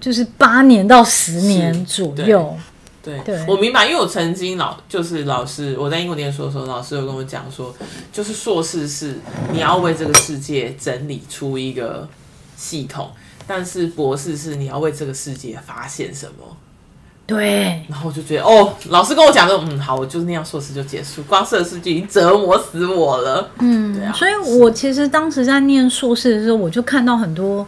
[0.00, 2.54] 就是八年到十年左右。
[3.02, 7.74] 对，对我明白，因为我曾经老就是老师，我在英国念书的时候，老师有跟我讲说，
[8.12, 9.16] 就是硕士是
[9.50, 12.08] 你要为这个世界整理出一个
[12.56, 13.10] 系统，
[13.46, 16.56] 但是博士是你要为这个世界发现什么。
[17.26, 23.50] 对，然后我就觉得哦，老师跟我讲说，嗯，好，我就是那样，硕士就结束，光硕士就已经折磨死我了。
[23.58, 27.66] 嗯，对啊，所以我其实当时在念硕士的时候，我就看到很多。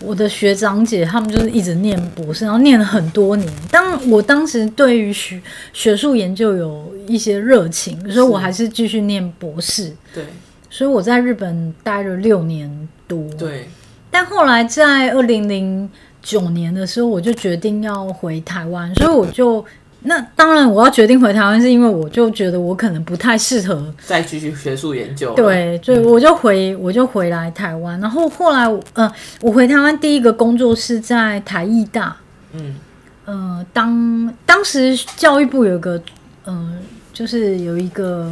[0.00, 3.50] 我的学长姐他们就是一直念博士，然后念了很多年。
[3.70, 5.40] 当我当时对于学
[5.72, 9.92] 学术研究有一些热情，所以我还是继续念博士。
[10.14, 10.24] 对，
[10.68, 13.22] 所以我在日本待了六年多。
[13.38, 13.68] 对，
[14.10, 15.90] 但后来在二零零
[16.22, 19.64] 九年的时候，我就决定要回台湾，所以我就。
[20.08, 25.34] 那当然，我要决定回台湾，是因为我就觉得我可能不太适合再继续学术研究。
[25.34, 27.98] 对，所以我就回，嗯、我就回来台湾。
[28.00, 28.64] 然后后来，
[28.94, 32.16] 呃，我回台湾第一个工作是在台艺大。
[32.52, 32.76] 嗯，
[33.24, 35.96] 呃，当当时教育部有个，
[36.44, 36.78] 嗯、呃，
[37.12, 38.30] 就是有一个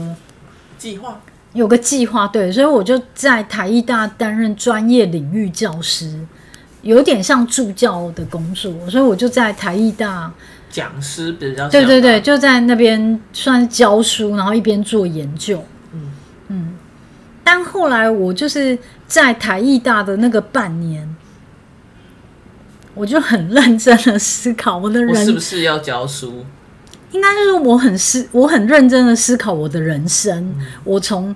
[0.78, 1.20] 计划，
[1.54, 6.20] 有个计划，对，所以我就在台艺大担任专业领域教师，
[6.82, 10.32] 有点像助教的工作，所以我就在台艺大。
[10.74, 15.62] 讲师比较对对对，就在那边算是教书，然后一边做研究。
[15.92, 16.10] 嗯
[16.48, 16.74] 嗯，
[17.44, 21.14] 但后来我就是在台艺大的那个半年，
[22.92, 26.44] 我就很认真的思考我的人我是不是要教书？
[27.12, 30.36] 应该就是我很思，我很认真的思考我的人生。
[30.58, 31.32] 嗯、我从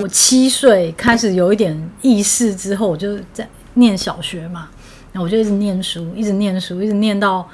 [0.00, 4.68] 我七岁开始有一点意识之后，我就在念小学嘛，
[5.10, 7.50] 然后我就一直念书，一直念书，一直念到。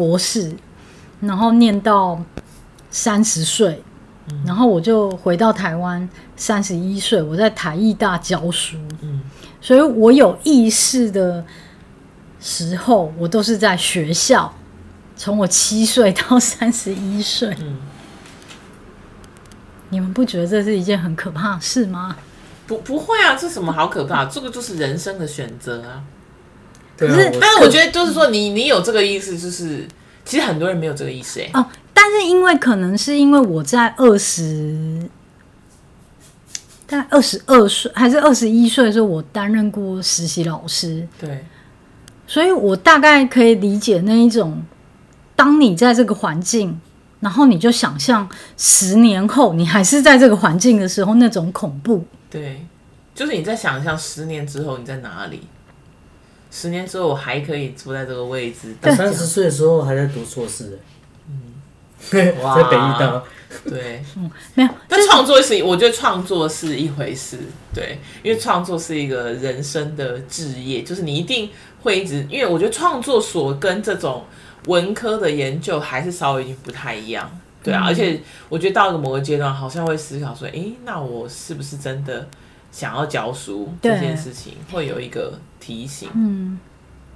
[0.00, 0.50] 博士，
[1.20, 2.18] 然后念到
[2.90, 3.82] 三十岁，
[4.30, 6.08] 嗯、然后我就回到台湾。
[6.36, 8.78] 三十一岁，我在台艺大教书。
[9.02, 9.20] 嗯，
[9.60, 11.44] 所以我有意识的
[12.40, 14.50] 时候，我都是在学校。
[15.18, 17.76] 从我七岁到 三十一岁，嗯，
[19.90, 22.16] 你们不觉得这是一件很可怕的事吗？
[22.66, 24.24] 不，不会啊，这什么好可怕？
[24.24, 26.02] 这个就是人生的选择啊。
[27.00, 29.88] 可是，但是我觉得就是说你，你你有这个意思，就是
[30.22, 31.50] 其实很多人没有这个意思哎。
[31.54, 35.08] 哦，但是因为可能是因为我在二十，
[36.86, 41.08] 大概二十二岁还是二十一岁的时候，我担任过实习老师。
[41.18, 41.42] 对，
[42.26, 44.62] 所以我大概可以理解那一种，
[45.34, 46.78] 当你在这个环境，
[47.20, 52.04] 然后你就想象十年后你还是在这个环境的时候，那种恐怖。
[52.28, 52.66] 对，
[53.14, 55.40] 就是你在想象十年之后你在哪里。
[56.50, 58.74] 十年之后，我还可以坐在这个位置。
[58.82, 60.78] 三十岁的时候还在读硕士，
[61.28, 61.54] 嗯，
[62.10, 63.22] 在北艺大。
[63.68, 64.70] 对，嗯，没有。
[64.88, 67.36] 但创作是，我觉得创作是一回事，
[67.74, 71.50] 对，因为创作是一个人生的置业，就是你一定
[71.82, 74.24] 会一直，因为我觉得创作所跟这种
[74.66, 77.28] 文科的研究还是稍微已经不太一样，
[77.60, 82.28] 对啊，嗯、而且我觉得到了某个阶段，好像会思考说，诶，那我是不是真的
[82.70, 86.58] 想要教书这件事情，会有一个提醒，嗯。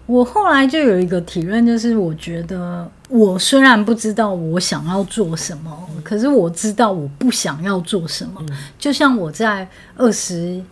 [0.07, 8.45] 我后来就有一个体认，就是我觉得我虽然不知道我想要做什么，可是我知道我不想要做什么。
[8.79, 10.63] 就像我在二十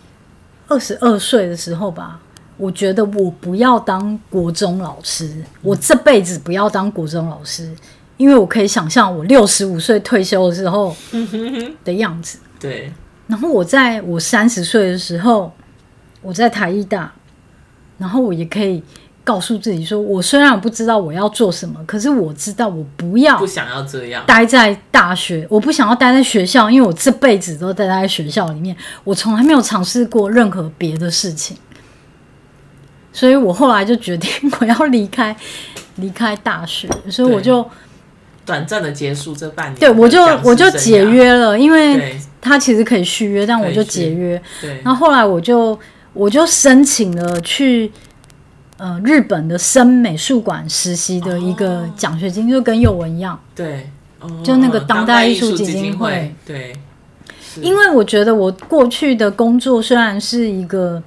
[0.69, 2.21] 二十二岁的时候吧，
[2.59, 7.75] 我觉得我不要当国中老师，我这辈子不要当国中老师，
[8.19, 10.95] 因为我可以想象我六十五岁退休的时候
[11.83, 12.39] 的样子。
[12.61, 12.93] 对。
[13.33, 15.51] 然后我在我三十岁的时候，
[16.21, 17.11] 我在台艺大，
[17.97, 18.83] 然后我也可以。
[19.25, 24.25] 告诉自己说，我虽然我不知道我要做什么，可是我知道我不要不想要这样。
[24.27, 31.57] 待在大学，我不想要待在学校，因为我这辈子都待在学校里面，我从来没有尝试过任何别的事情，
[33.13, 34.29] 所以我后来就决定
[34.61, 35.37] 我要离开
[35.95, 37.65] 离开大学，所以我就
[38.45, 45.79] 短暂的结束这半年，对我就我就解约了，因为他其实可以续约，但我就解约，对，然后后来我就
[46.13, 47.91] 我就申请了去。
[48.79, 53.89] 呃，日本的森美术馆实习的一个奖学金，哦、就跟佑文一样，对，
[54.19, 56.73] 哦、就那个当代艺术基金会，对。
[57.61, 61.01] 因为我觉得我过去的工作虽然是一个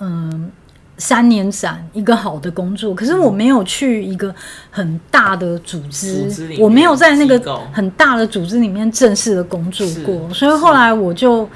[0.00, 0.50] 嗯、呃、
[0.98, 4.34] 三年展一个好的工作，可是我没有去一个
[4.70, 11.48] 很大的组织，组织我没有在那个很大的组织里面正式的工作过，所以后来我就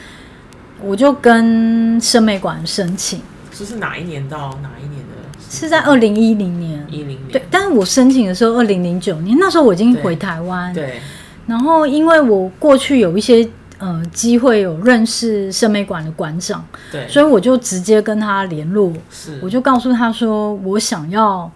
[0.82, 3.20] 我就跟生美馆申请，
[3.50, 5.38] 这是哪一年到哪一年的？
[5.50, 7.32] 是在二零一零年，一零年。
[7.32, 11.00] 对，但是我申请的时候二零零九年，那时候我已经回台湾，对。
[11.46, 13.48] 然后因为我过去有一些
[13.80, 21.50] 呃机会有认识森美馆的馆长，对，所以我就直接跟他联络，是，我就告诉他说我想要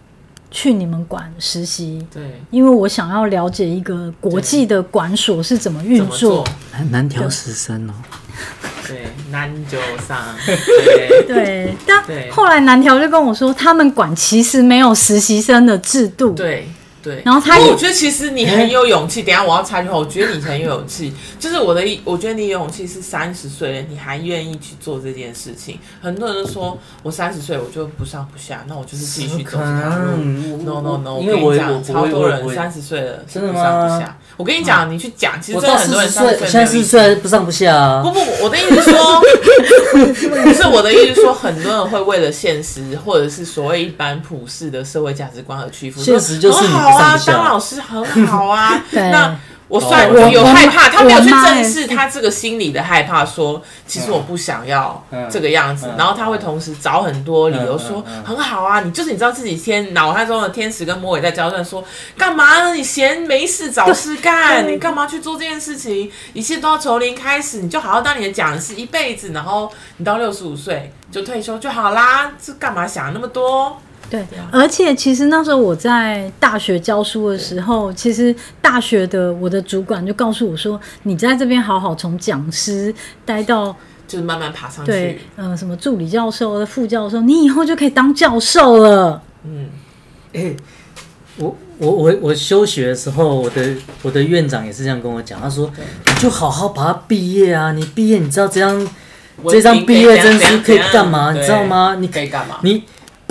[0.50, 6.44] 去你们馆实习，对，因为我想要了解一个国际的馆所是怎么运作，
[6.90, 7.92] 南条十三哦。
[8.86, 16.68] 对，南九上， 对，对，但后来南条就跟我说，他们馆其实没有实习生的制度，对。
[17.04, 19.22] 对，然后他也，我觉得其实你很有勇气。
[19.22, 21.12] 等下我要插句话，我觉得你很有勇气。
[21.38, 25.78] 就是我的，我觉得你有勇气是三十岁了，你还愿意去做这件事情。
[26.00, 30.16] 很多人都说我三十岁我就不上不下，那我就是继续走这条路。
[30.64, 34.16] No No No，因为我跟你讲，超多人三十岁了不上不下。
[34.36, 38.02] 我跟你讲，你去讲，其实真的很多人三十岁，三十岁不上不下。
[38.02, 39.22] 不不，我的意思是说，
[40.44, 46.02] 不是我的意思是说，很多人会为了现实或者是所谓一般普世的社会价值观而屈服。
[46.02, 46.74] 现实就是你。
[46.74, 48.82] 啊，当老师很好啊。
[48.90, 49.36] 对那
[49.74, 55.92] 我算我有害怕，他没有去正视他这个心理的害怕，说其实我不想要这个样子。
[55.98, 61.84] 然后他会同时找很多理由说很好啊，你就是你知道自己天脑海中的天使跟魔鬼在交战，说
[62.16, 62.74] 干嘛呢？
[62.74, 66.08] 你闲没事找事干，你干嘛去做这件事情？
[66.32, 72.30] 一切都要从零开始，你就好好当你的讲师一辈子，然后你到六十五岁就退休就好啦。
[72.40, 73.80] 这干嘛想那么多？
[74.10, 82.94] 对，而且其实那时候我在大学教书的时候，其实大学的我的主管就告诉我说：“你在这边好好从讲师
[83.24, 83.74] 待到，
[84.06, 84.92] 就是慢慢爬上去。
[84.92, 89.68] 对，嗯、呃，什么助理教授、副教授，你以后就可以当教授了。”嗯，
[90.32, 90.56] 哎、欸，
[91.38, 95.68] 我我我我休学的时候，我的我的院长也是这样跟我讲，他说
[96.06, 98.88] ：“你就好好把它毕业啊，你毕业你知道这样
[99.48, 101.32] 这张毕业证书可以干嘛？
[101.32, 101.96] 你知道吗？
[101.98, 102.60] 你可以干嘛？
[102.62, 102.84] 你。”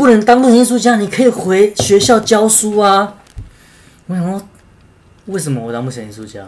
[0.04, 3.16] 不能当论艺术家，你可以回学校教书啊！
[4.08, 4.50] 我想说，
[5.28, 6.42] 为什么我当不成艺术家？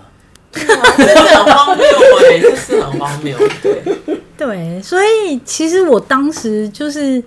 [0.51, 1.86] 真的很荒谬
[2.30, 3.38] 哎，这是很荒谬。
[3.64, 3.82] 对
[4.36, 7.24] 对，所以其实我当时就是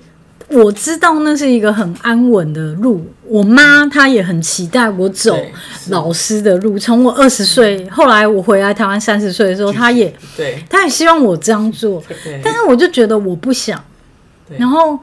[0.48, 3.10] 我知道那是一个很安稳的路。
[3.24, 5.34] 我妈她也很期待我走
[5.88, 6.78] 老师的路。
[6.78, 12.02] 从我二十岁，后来我回来台湾三十岁的时候，她也对，她也希望我这样做。
[12.44, 13.82] 但是我就觉得我不想，
[14.58, 14.98] 然后。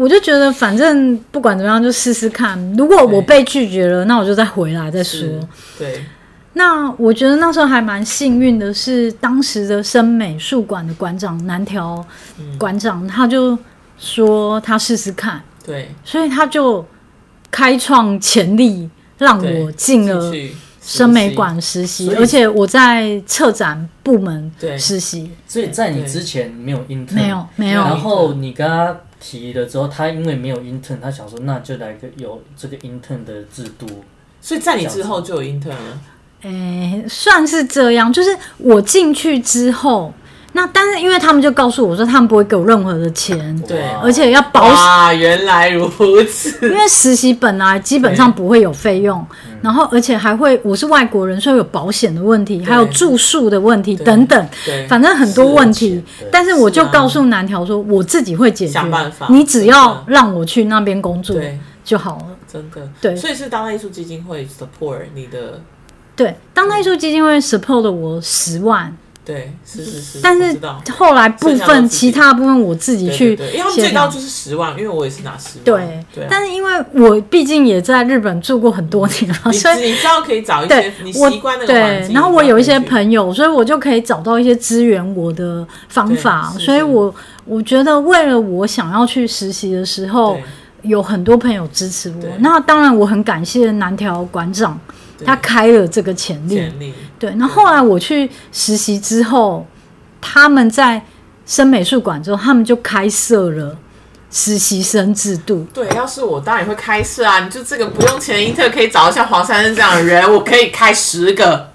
[0.00, 2.58] 我就觉得，反正不管怎么样，就试试看。
[2.74, 5.28] 如果我被拒绝了，那我就再回来再说。
[5.78, 6.02] 对。
[6.54, 12.02] 那我觉得那时候还蛮幸运的，是当时的森美术馆的馆长南条
[12.58, 13.58] 馆长，他就
[13.98, 15.42] 说他试试看。
[15.66, 15.94] 对。
[16.02, 16.82] 所以他就
[17.50, 18.88] 开创潜力，
[19.18, 20.32] 让我进了
[20.80, 25.30] 生美馆实习，而且我在策展部门实习。
[25.46, 27.82] 所以在你之前没有 intern，没有没有。
[27.82, 28.96] 然后你跟他。
[29.20, 33.86] 提了之后，他因为没有 intern，他想说那就来个有这个 intern 的制度。
[34.40, 36.00] 所以在你之后就有 intern 了。
[36.42, 40.12] 诶，算是这样，就是我进去之后。
[40.52, 44.74] 那但是因为他们就告诉我说，他们不会给我任何的钱，对，而且要保险。
[44.74, 45.88] 啊，原来如
[46.24, 46.68] 此。
[46.68, 49.24] 因为实习本来基本上不会有费用，
[49.62, 54.48] 然后而且还会，我是外国人，所以有保险的问题，还有住宿的问题等等，
[54.88, 56.02] 反正很多问题。
[56.32, 59.28] 但是我就告诉南条说，我自己会解决，想办法。
[59.30, 61.36] 你只要让我去那边工作
[61.84, 62.88] 就好了，真的。
[63.00, 65.62] 对，所以是当代艺术基金会 support 你的。
[66.16, 68.96] 对，当代艺术基金会 support 了我十万。
[69.22, 70.58] 对，是是是，但是
[70.96, 76.04] 后来部分其他部分我自己去，因为他们最高就是十万，因为我也是拿十万。
[76.12, 82.14] 对，但是因为我毕竟也在日本住过很多年了，所以你知道可以找一些你习惯那个环境。
[82.14, 86.52] 然后我有一些朋友，所以我就可以找到一些支援我的方法。
[86.58, 87.14] 所以我
[87.44, 90.36] 我觉得为了我想要去实习的时候，
[90.82, 92.26] 有很多朋友支持我。
[92.38, 94.76] 那当然我很感谢南条馆长。
[95.24, 97.30] 他开了这个潜力，潜力对。
[97.34, 99.66] 那后，后来我去实习之后，
[100.20, 101.02] 他们在
[101.46, 103.76] 升美术馆之后，他们就开设了
[104.30, 105.66] 实习生制度。
[105.74, 107.40] 对，要是我当然也会开设啊！
[107.40, 111.72] 你就这个不用钱的英特可以找到像黄珊珊这样的人，我可以开十个。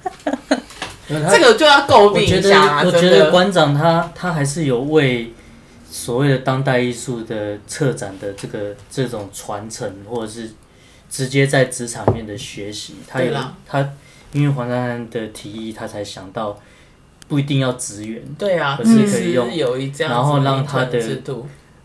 [1.07, 2.81] 这个就要诟病一下啊！
[2.83, 5.33] 我觉得馆长他他还是有为
[5.89, 10.51] 所谓的当代艺术的策展的这个这种传承，或者是。
[11.15, 13.33] 直接在职场面的学习，他有
[13.65, 13.89] 他，
[14.33, 16.59] 因为黄珊珊的提议，他才想到
[17.29, 21.01] 不一定要职员，对啊，可是可以用，嗯、然后让他的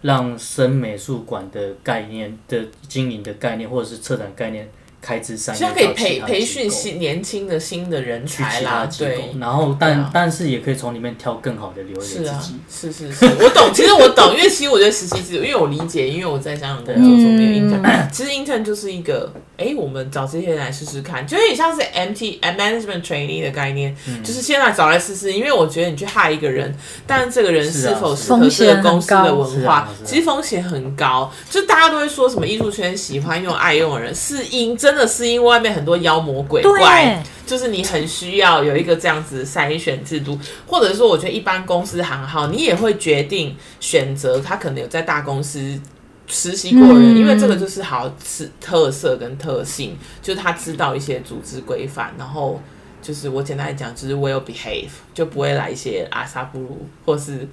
[0.00, 4.68] 让深美术馆的概念的经营的概念，或者是策展概念。
[5.00, 9.30] 开枝散叶，其实可以培培训新年轻的新的人才啦，对。
[9.40, 12.60] 然后但，但但是也可以从里面挑更好的留给自己。
[12.70, 13.70] 是是是，我懂。
[13.74, 17.80] 其实我懂，因为其实我觉得实习制度，因为我理解，因为我在香港工作做没有 intern。
[17.82, 25.32] 嗯、其实 intern 就是一个，哎，我们找这些人来试试看，就有点像是 MT management trainee 的概念，嗯、就是先来找来试试。
[25.32, 26.74] 因为我觉得你去害一个人，
[27.06, 31.30] 但是这个人是否适合这个公司的文化，其实风险很高。
[31.50, 45.78] 就大家都会说什么艺术圈喜欢用爱用的人，是因真的是因为外面很多妖魔鬼怪，就是你很需要有一个这样子筛选制度，或者说，我觉得一般公司行号，你也会决定选择他可能有在大公司
[46.30, 52.60] 实习过人，因为这个就是好是特色跟特性，就是他知道一些组织规范，然后
[53.02, 57.46] 就是我简单来讲，就是 will behave，就不会来一些阿萨布鲁，或是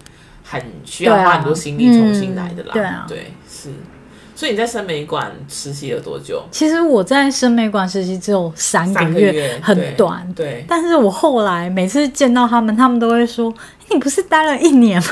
[0.43, 3.69] 很需要花很多心力重新来的啦，对啊，对，是。
[4.35, 6.43] 所以你在深美馆实习了多久？
[6.51, 10.31] 其实我在深美馆实习只有三个月，个月很短。
[10.35, 13.51] 对，对，但是我后来每次见到他们，他们都会说
[13.89, 15.09] ：“你不是待了一年吗？”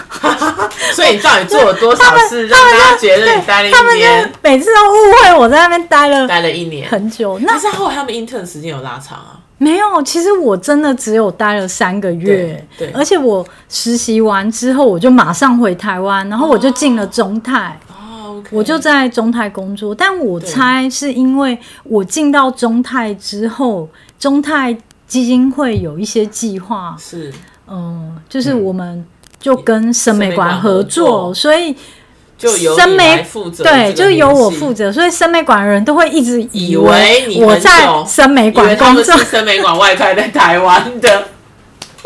[0.93, 3.73] 所以你到底做了多少事，让大家觉得你待了一年？
[3.73, 4.05] 他们就
[4.41, 7.39] 每次都误会我在那边待了待了一年很久。
[7.39, 9.39] 那是后来他们 intern 时间有拉长啊？
[9.57, 12.61] 没有，其实我真的只有待了三个月。
[12.77, 17.79] 对，对，而且我实习完之后，我就马上回台湾，然后我就进了中泰。
[17.89, 24.75] 哦我就在中泰工作，但我猜是因为我进到中泰之后，中泰
[25.07, 27.33] 基金会有一些计划，是，
[27.67, 29.05] 嗯，就是我们
[29.39, 31.75] 就跟审美馆合作，所以
[32.37, 41.23] 就由深美负责，对，就由我负责，所以审美馆的人都会一直以为我在审美馆工作，审美馆外派在台湾的。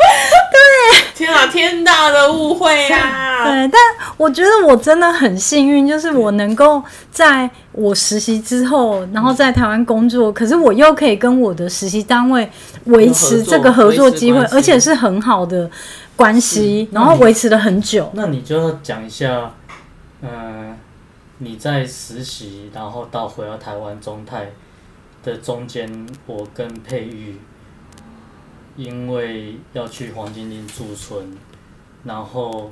[0.00, 3.44] 对，天啊，天大的误会啊！
[3.44, 3.78] 对，但
[4.16, 12.50] 我觉得我真的很幸运，就是我能够在我实习之后，然后在台湾工作，可是我又可以跟我的实习单位
[12.86, 15.70] 维持这个合作机会，而且是很好的
[16.16, 18.10] 关系，然后维持了很久。
[18.14, 19.54] 那你就要讲一下，
[20.22, 20.76] 嗯，
[21.38, 24.52] 你在实习，然后到回到台湾中泰
[25.22, 27.36] 的中间，我跟佩玉。
[28.76, 31.36] 因为要去黄金林驻村，
[32.04, 32.70] 然后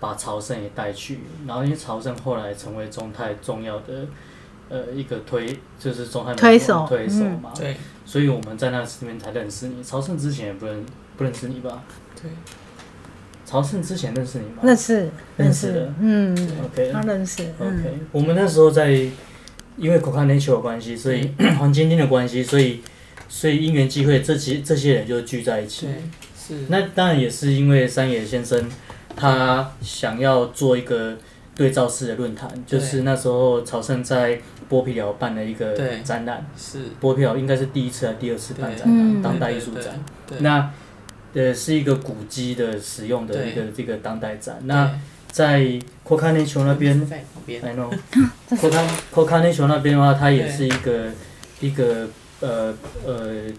[0.00, 4.06] 把朝圣也带去，然后因为朝圣后来成为中泰重要的
[4.68, 7.76] 呃一个推，就是中泰推手推手嘛，对，
[8.08, 9.84] 所以我们在那里面才认识你。
[9.84, 10.82] 朝圣之前也不认
[11.18, 11.82] 不认识你吧？
[12.20, 12.30] 对，
[13.44, 14.62] 朝圣之前认识你吗？
[14.62, 16.34] 认识，认识的，嗯
[16.64, 17.98] ，OK，他认识，OK。
[18.12, 18.90] 我们那时候在
[19.76, 21.30] 因为 Coca Nature 的关系，所以
[21.60, 22.80] 黄金岭的关系，所以。
[23.30, 25.86] 所以因缘际会，这些这些人就聚在一起。
[26.34, 26.54] 是。
[26.68, 28.66] 那当然也是因为山野先生，
[29.14, 31.14] 他想要做一个
[31.54, 36.46] 对照式的论坛，就是那时候朝圣在剥皮寮办了一个展览。
[36.56, 36.80] 是。
[37.00, 39.22] 剥皮寮应该是第一次还是第二次办展览？
[39.22, 39.98] 当代艺术展。
[40.40, 40.70] 那
[41.34, 44.58] 呃是一个古迹的使用的一个这个当代展。
[44.64, 44.90] 那
[45.30, 45.60] 在
[46.04, 47.00] Nature 那边
[47.46, 47.92] ，I know。
[48.50, 51.10] Nature 那边的话，它也是一个
[51.60, 52.08] 一个。
[52.40, 52.72] 呃
[53.04, 53.50] 呃，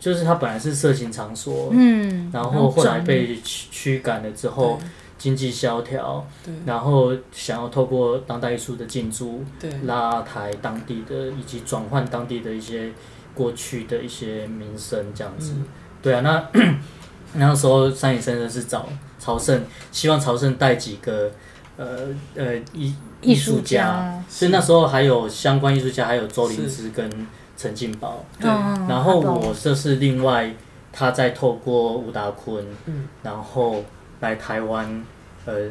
[0.00, 4.80] 就是它本来是色情场所，嗯，然后后来被驱驱赶了之后，
[5.18, 6.26] 经济萧条，
[6.66, 12.92] 然后想要透过当代艺术的进驻，对，拉抬当地的以及转换当地的一些
[13.34, 15.54] 过去的一些名声，这样子。
[15.56, 15.64] 嗯、
[16.02, 16.48] 对啊，那
[17.34, 18.88] 那时候山野先生是找
[19.18, 21.30] 朝圣，希望朝圣带几个
[21.76, 27.10] 呃呃艺艺术家，所以那时候还有相关艺术家，还有周林芝跟
[27.56, 28.24] 陈进宝。
[28.38, 28.48] 对，
[28.88, 30.54] 然后我这是另外
[30.92, 33.82] 他在透过吴达坤，嗯，然后
[34.20, 35.04] 来台湾，
[35.44, 35.70] 呃，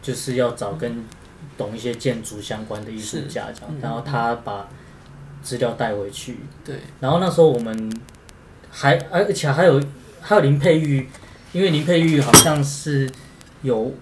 [0.00, 1.04] 就是要找跟
[1.56, 4.68] 懂一些建筑相关的艺术家这样，然后他把
[5.42, 6.38] 资料带回去。
[6.64, 8.00] 对，然后那时候我们
[8.70, 9.82] 还而且还有
[10.20, 11.08] 还有林佩玉，
[11.52, 13.10] 因为林佩玉好像是
[13.62, 13.92] 有。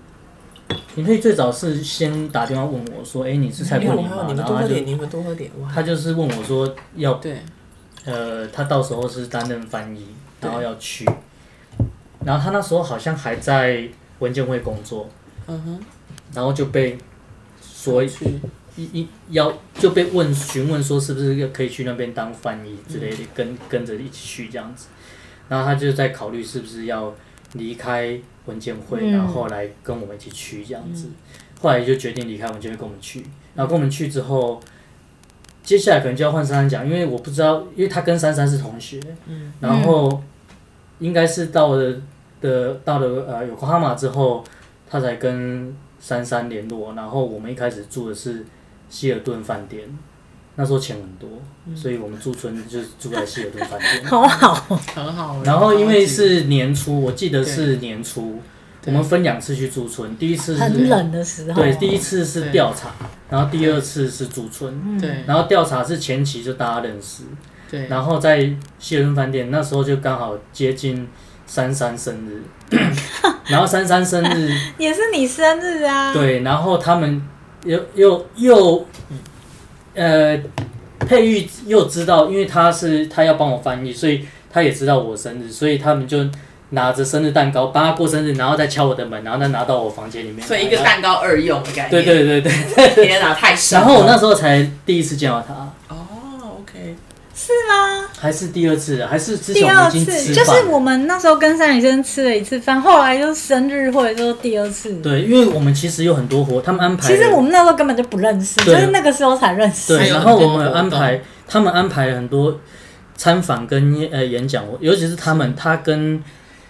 [0.94, 7.42] 你可以最早是先打电话问我说：“哎，你是蔡柏林吗？”然后他就你们多喝点，他就是问我说要对，
[8.04, 10.06] 呃，他到时候是担任翻译，
[10.40, 11.04] 然后要去，
[12.24, 15.08] 然后他那时候好像还在文建会工作，
[15.46, 15.80] 嗯哼，
[16.34, 16.98] 然后就被
[17.62, 18.10] 说一
[18.76, 24.88] 一要就被问询问说是不是可以去那边当翻译之类的，跟跟着一起去这样子，
[25.48, 27.14] 然后他就在考虑是不是要
[27.54, 28.20] 离开。
[28.46, 31.14] 文建会，然后来跟我们一起去这样子，嗯、
[31.60, 33.22] 后来就决定离开文建会跟我们去，
[33.54, 34.60] 然后跟我们去之后，
[35.62, 40.20] 接下来可能就要换珊珊讲，因为我不知道，因为他跟珊珊是同学，嗯、然后
[40.98, 42.00] 应该是到了
[42.40, 44.44] 的到了呃有哈马之后，
[44.88, 48.44] 他才跟珊珊联络，然后我们一开始住的是
[48.88, 49.82] 希尔顿饭店。
[50.56, 51.28] 那时候钱很多，
[51.74, 54.54] 所以我们驻村就是住在希尔顿饭店， 好好，
[54.94, 55.42] 很好。
[55.42, 58.38] 然后因为是年初，我记得是年初，
[58.84, 62.90] 我们分两次去驻村，第一次是很冷的时候，对，第一次是调查，
[63.30, 65.24] 然后第二次是驻村，对。
[65.26, 67.22] 然后调查是前期就大家认识，
[67.70, 67.86] 对。
[67.86, 71.08] 然后在希尔顿饭店那时候就刚好接近
[71.52, 72.44] 珊珊生日，
[73.48, 76.42] 然后珊珊生日 也是你生日啊，对。
[76.42, 77.20] 然后他们
[77.64, 78.86] 又又又。
[79.92, 80.38] 呃，
[81.00, 86.24] 佩玉又知道，因为他是他要帮我翻译，所以他也知道我生日，所以他们就
[86.70, 90.46] 拿着生日蛋糕帮他过生日，然后再敲我的门，然后再拿到我房间里面。
[90.46, 92.00] 所以一个蛋糕二用的感觉。
[92.00, 93.76] 对对对对，天哪，太神！
[93.80, 95.68] 然后我那时候才第一次见到他。
[97.42, 98.06] 是吗？
[98.18, 99.02] 还是第二次？
[99.06, 100.20] 还是之前我们已经吃饭？
[100.20, 104.92] 第二次，就是我们那时候跟山野先生吃了一次饭，后来就生日会就第二次。
[104.96, 107.08] 对，因为我们其实有很多活，他们安排。
[107.08, 109.96] 其实我们那时候根本就不认识，对就是那个时候才认识。
[109.96, 111.18] 对，然后我们安排，
[111.48, 112.60] 他们安排了很多
[113.16, 116.22] 参访跟呃演讲，尤其是他们，他跟，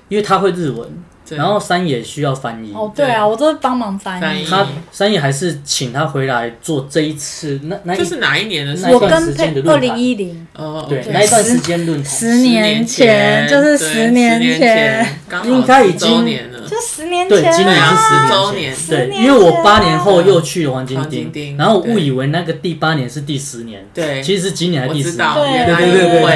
[0.09, 0.89] 因为他会日文。
[1.37, 2.73] 然后三野需要翻译。
[2.75, 4.45] 哦，对啊，我都是帮忙翻译。
[4.45, 8.73] 他三野还是请他回来做这一次，那那就是哪一年的？
[8.91, 10.47] 我跟佩二零一零。
[10.55, 15.07] 哦，对，那一段时间论坛，十年前就是十年前，
[15.45, 16.27] 应该已经
[16.69, 26.27] 就十年前，对，今年是十周年，对，因为我八年后又去了黄金町，然后我误以为那个第八年是第十年，对，其实是今年还是第十年，对对对对对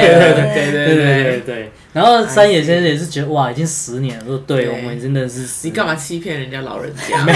[0.53, 1.71] 对对对对对。
[1.95, 5.47] 然后三野先生也是觉得哇，已经十年了，说对，我们真的是。
[5.63, 7.23] 你干嘛欺骗人家老人家？
[7.23, 7.33] 没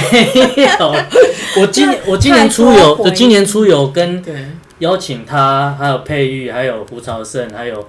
[0.78, 0.96] 有，
[1.62, 4.22] 我今年我今年出游，我今年出游跟
[4.80, 7.88] 邀请他，还有佩玉，还有胡朝胜，还有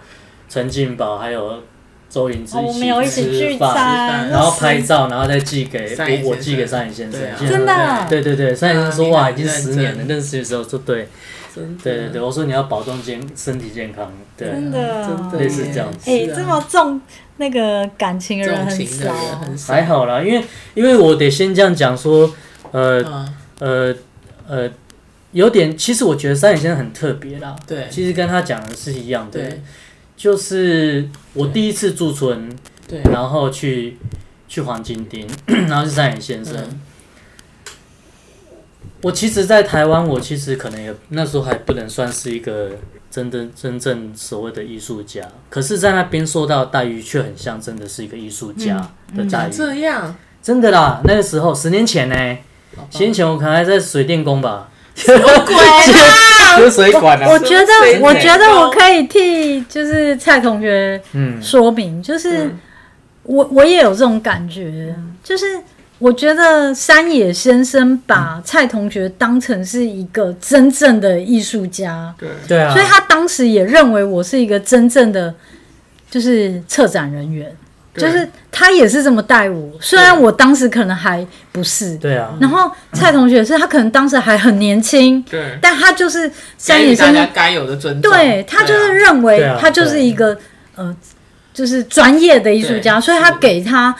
[0.49, 1.61] 陈进宝，还有
[2.11, 7.21] 周云之一起吃饭，然后拍照，然后再寄给我，我寄给山野先生。
[7.49, 8.07] 真的？
[8.11, 11.09] 对对对，山野先生说哇，已经十年了，认识的时候说对。
[11.53, 16.09] 对对对，我说你要保重健身体健康，对，真的，类似这样子。
[16.09, 17.01] 哎，这么重
[17.39, 18.87] 那个感情的人很
[19.59, 20.45] 少，还好啦，因为
[20.75, 22.33] 因为我得先这样讲说，
[22.71, 23.03] 呃
[23.59, 23.93] 呃
[24.49, 24.71] 呃，
[25.33, 29.41] 有点，其实我觉得山野先生很特别啦，对，其实跟他讲的是一样的，
[30.21, 32.55] 就是我第一次驻村，
[32.87, 33.97] 对，然后去
[34.47, 35.27] 去黄金町，
[35.67, 36.63] 然后是山野先生。
[39.01, 42.73] 我其实，在台湾，我其实可能也那时候还不能算是一个
[43.11, 48.77] 真的真正所谓的艺术家，可是，在那边受到待遇却很像真的是一个艺术家
[49.17, 49.51] 的待遇。
[49.51, 52.39] 这样，真的啦，那个时候十年前呢，
[52.91, 54.69] 十年前我可能还在水电工吧。
[54.95, 56.57] 什么鬼啊？
[56.57, 57.29] 喝水管啊？
[57.29, 62.51] 我觉得，我觉得我可以替就是蔡同学嗯说明，就是
[63.23, 65.47] 我我也有这种感觉，就是。
[66.01, 75.35] 我觉得山野先生把蔡同学当成是一个真正的艺术家，对对啊，所以他当时也认为我是一个真正的
[76.11, 77.55] 就是策展人员，
[77.97, 79.71] 就是他也是这么带我。
[79.81, 82.31] 虽然我当时可能还不是，对啊。
[82.41, 90.39] 然后蔡同学是他可能当时还很年轻，对，但他就是三野先生该有的尊重，对他就是认为他就是一个
[90.75, 90.97] 呃。
[91.53, 93.95] 就是专业的艺术家，所以他给他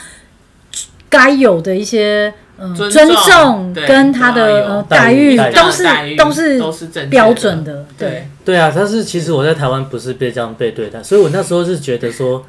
[1.09, 5.85] 该有的一些呃尊尊重跟他的待遇都是
[6.15, 8.27] 都是都是标准的，对对。
[8.45, 12.43] 对啊，但是其实我在台湾不是被这样被对待，所以我那时候是觉得说，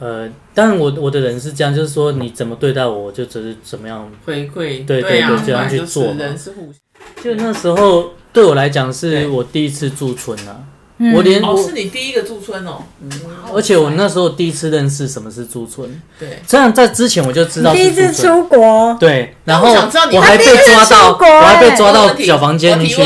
[0.00, 4.10] 呃，当然我我的人是这样，就是说你怎么对待我，我就只是怎么样。
[4.24, 6.74] 回馈，对对啊，对这样去做嘛人是互相。
[7.22, 10.64] 就那时候对我来讲是我第一次驻村啊，
[10.98, 12.82] 嗯哦，我连我是你第一个驻村哦，
[13.24, 15.88] 哇而且我那时候第一次认识什么是驻村，
[16.18, 18.12] 对，这样在之前我就知道第一次。
[18.12, 23.02] 出国，对，然后我想知道你还被抓到，我还被欸抓到小房间里去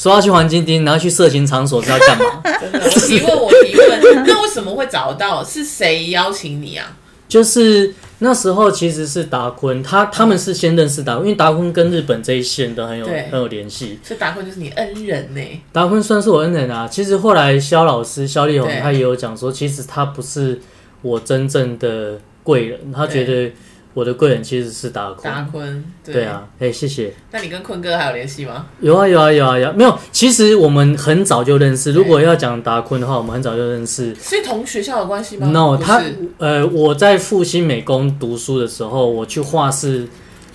[0.00, 2.42] 说要去黄金町，然后去色情场所是要干嘛？
[2.58, 5.44] 真的， 我提问，我提问，那为什么会找到？
[5.44, 6.96] 是谁邀请你啊？
[7.28, 13.98] 就是那时候其实是达坤，他他们是先认识达坤，因为达坤跟日本这一线都很有很有联系。
[14.02, 15.40] 所以达坤就是你恩人呢。
[15.70, 16.88] 达坤算是我恩人啊。
[16.88, 20.58] 其实后来肖老师肖丽红他也有讲说，其实他不是
[21.02, 23.52] 我真正的贵人，他觉得
[23.92, 25.32] 我的贵人其实是达坤。
[25.32, 26.24] 达坤，对对。
[26.24, 27.12] 啊，哎、谢谢。
[27.32, 28.66] 那你跟坤哥还有联系吗？
[28.80, 29.98] 有啊有啊有啊有啊，没有。
[30.12, 31.92] 其实我们很早就认识。
[31.92, 34.14] 如果要讲达坤的话，我们很早就认识。
[34.14, 36.02] 是同学校的关系吗 No，不是他
[36.38, 40.06] 呃，我在复兴美工读书的时候，我去画室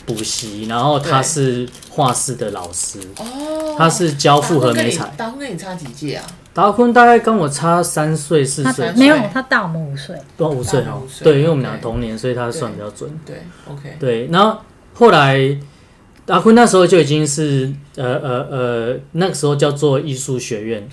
[0.05, 5.13] 补习，然后他对是画室的老师，哦，他是教复合美美彩。
[5.17, 6.25] 达坤跟你差几届啊？
[6.55, 11.01] 达坤大概跟我差三岁四他岁，没有他大我们五岁，多五岁哦。
[11.21, 13.11] 对，因为我们俩同年，所以他算比较准。
[13.25, 14.57] 对，OK，对，然后
[14.93, 15.37] 后来
[16.25, 20.87] 达坤那时候就已经是呃呃呃，那个时候叫做艺术学院，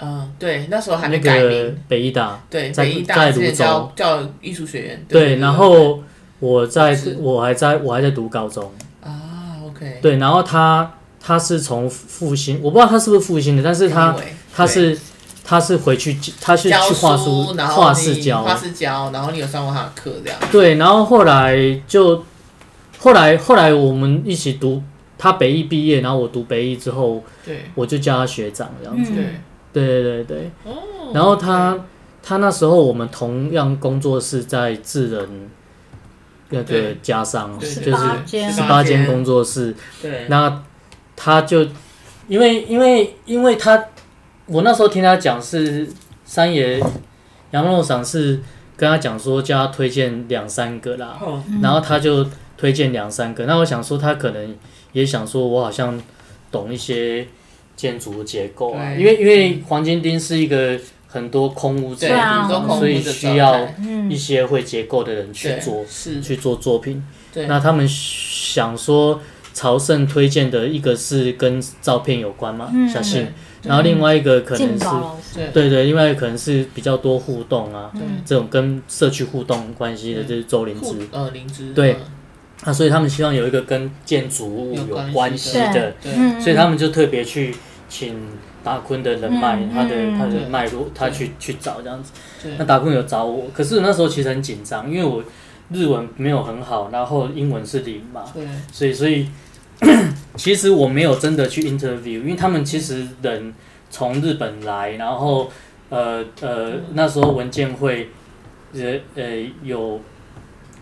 [0.00, 2.42] 嗯，对，那时候还那没改个名，北艺大。
[2.50, 6.00] 对，在北医大在之前芦洲叫叫艺术学院，对，然后
[6.40, 8.68] 我在我还在我还在读高中。
[9.00, 14.22] 啊，OK，对，然后他他是从复兴，我不知道他是不是复兴的，但是他 Anyway，
[14.54, 14.98] 他是
[15.44, 22.24] 他是回去他是去教画书，然后画室教，画室教，然后你有上过他的课这样，对，然后后来就
[22.98, 24.82] 后来后来我们一起读，
[25.18, 27.64] 他北艺毕业，然后我读北艺之后，对。
[27.74, 29.16] 我就叫他学长这样子，嗯。
[29.72, 30.72] 对，对对对对，哦，
[31.12, 31.76] 然后他
[32.22, 35.50] 他那时候我们同样工作室在智仁
[36.50, 36.98] 那个对。
[37.02, 39.74] 家商，就是十八间工作室。
[40.00, 40.62] 对，那
[41.16, 41.66] 他就
[42.28, 43.84] 因为因为因为他，
[44.46, 45.88] 我那时候听他讲是
[46.24, 46.80] 三爷
[47.52, 48.40] 杨肉赏是
[48.76, 52.26] 跟他讲说叫他推荐两三个啦，哦，然后他就
[52.56, 53.46] 推荐两三个。
[53.46, 54.54] 那我想说他可能
[54.92, 56.00] 也想说我好像
[56.50, 57.26] 懂一些
[57.76, 59.00] 建筑结构啊，对。
[59.00, 63.68] 因为因为黄金钉是一个很多空屋对，子，啊很多空所以的需要
[64.10, 67.02] 一些会结构的人去对做是，去做作品。
[67.32, 69.20] 对，那他们想说，
[69.52, 72.88] 朝圣推荐的一个是跟照片有关嘛，嗯。
[72.88, 73.28] 小信，
[73.64, 74.84] 然后另外一个可能是，
[75.34, 81.08] 对对对，另外一个可能是比较多互动啊，嗯这种跟社区互动关系的，嗯就是周灵互芝。
[81.12, 82.00] 呃灵芝，对嗯
[82.64, 85.94] 啊，所以他们希望有一个跟建筑物有有关关系系的，
[86.40, 87.54] 所以他们就特别去
[87.88, 88.16] 请
[88.62, 92.12] 达坤的人脉，嗯他的嗯他的脉络，他去去找这样子。
[92.58, 95.22] 那达坤有找我，可是那时候其实很紧张，因为我
[95.70, 99.28] 日文没有很好，然后英文是零嘛，对所以所以
[100.36, 103.54] 其实我没有真的去 interview，因为他们其实人
[103.90, 105.50] 从日本来，然后
[105.90, 108.10] 呃呃那时候文建会
[108.74, 109.24] 呃呃
[109.62, 110.00] 有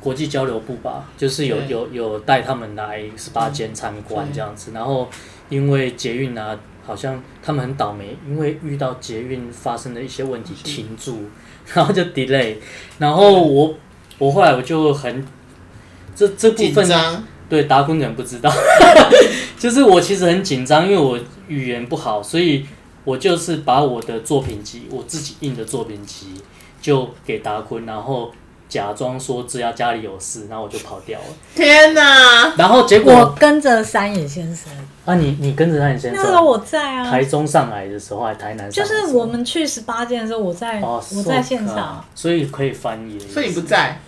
[0.01, 5.09] 国际交流部吧，就是有有有带他们来十八间参观这样子，然后
[5.49, 11.25] 因为捷运啊，好像他们很倒霉，因为遇到捷运发生的一些问题停住，
[11.75, 12.57] 然后就 delay，
[12.99, 13.75] 然后我
[14.19, 15.25] 我后来我就很
[16.17, 16.91] 这这部分
[17.53, 18.51] 对，达坤可能不知道，
[19.61, 22.65] 就是我其实很紧张，因为我语言不好，所以
[23.05, 26.29] 我就是把我的作品集，我自己印的作品集，
[26.81, 28.33] 就给达坤，然后
[28.71, 31.27] 假装说只要家里有事，然后我就跑掉了。
[31.55, 32.55] 天哪！
[32.57, 34.73] 然后结我果跟着山野先生，
[35.05, 39.09] 啊，你你跟着他，你先那时候我在啊，台中上来的时候，还台南上就来的时候？
[39.09, 43.35] 是我们去十八间的时候，我在哦，我在现场所以可以翻译的意思。
[43.35, 44.01] 所以你不在，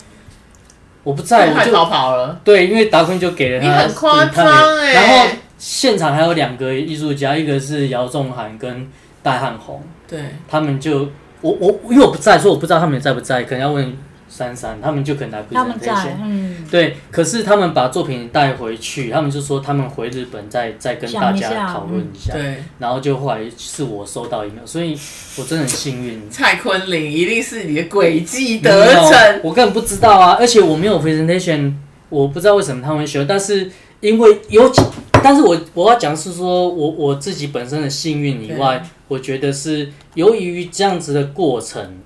[1.05, 2.41] 我不在，我就逃跑了。
[2.43, 5.27] 对，因为达坤就给了他，你很夸张哎然后
[5.59, 8.91] 现场还有两个艺术家，一个是姚仲涵跟
[9.23, 11.09] 戴汉红，对，他们就
[11.41, 13.97] 我我因为我不在，所以我不知道他们在不在，可能要问
[14.37, 24.99] 珊珊，他们就可能来 presentation。，嗯，对，可是他们把作品带回去，他们就说他们回日本再再跟大家想一下讨论一下，对，然后就后来是我收到 email，所以
[25.37, 26.29] 我真的很 幸运。
[26.29, 29.41] 蔡坤林一定是你的诡计得逞。
[29.45, 31.75] 我根本不知道啊，而且我没有 presentation，
[32.09, 33.71] 我不知道为什么他们会学，但是
[34.01, 34.83] 因为有几，
[35.23, 41.99] 但是我我要讲是说我我自己本身的幸运以外，我觉得是由于这样子的过程，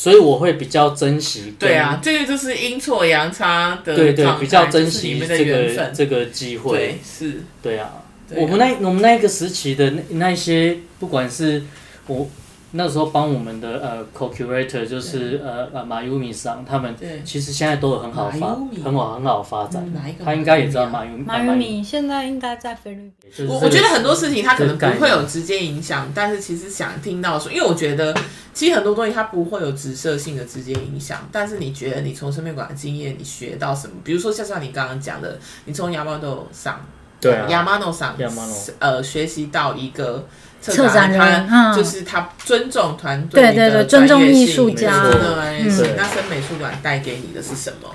[0.00, 1.54] 所以我会比较珍惜。
[1.58, 6.74] 对啊，这个就是阴错阳差的，对对，比较珍惜这个这个机会。
[6.74, 8.02] 对，是，对啊，
[8.34, 11.62] 我们那我们那个时期的那那些，不管是
[12.06, 12.26] 我。
[12.72, 16.94] 那时候帮我们的呃 co-curator 就是呃呃马优米桑他们，
[17.24, 18.54] 其实现在都有很好发
[18.84, 19.84] 很好很好发展。
[20.24, 21.24] 他应该也知道马优米。
[21.24, 23.48] 马优米现在应该在菲律宾。
[23.48, 28.16] 我我觉得很多事情他可能不会有直接影响，但是其实想听到说，因为我觉得
[28.54, 33.94] 其实很多东西它不会有直射性的直接影响，但是你觉得你从生命馆的经验你学到什么？
[34.04, 36.80] 比如说像像你刚刚讲的，你从 Yamano 上，
[37.20, 40.24] 对啊，Yamano 上，Yamano 呃学习到一个。
[40.60, 45.02] 策展人，嗯，就是他尊重团队，对对对，尊重艺术家。
[45.02, 47.88] 对，那森美术馆带给你的是什么？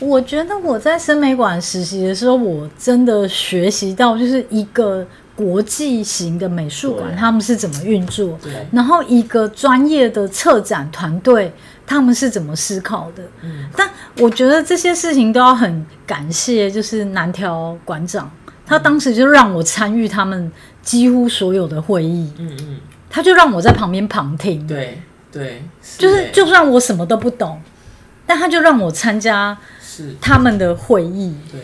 [0.00, 5.06] 我觉得我在森美馆实习的时候，我真的学习到，就是一个
[5.36, 8.38] 国际型的美术馆，他们是怎么运作，
[8.72, 11.52] 然后一个专业的策展团队，
[11.86, 13.22] 他们是怎么思考的。
[13.42, 18.30] 嗯，但我觉得这些事情都要很感谢，就是南条馆长，
[18.66, 20.50] 他当时就让我参与他们。
[20.88, 22.80] 几乎所有的会议，嗯嗯，
[23.10, 25.62] 他就让我在旁边旁听，对对，
[25.98, 27.60] 就是就算我什么都不懂，
[28.26, 30.16] 但他就让我参加是。
[30.18, 31.60] 他们的会议，对。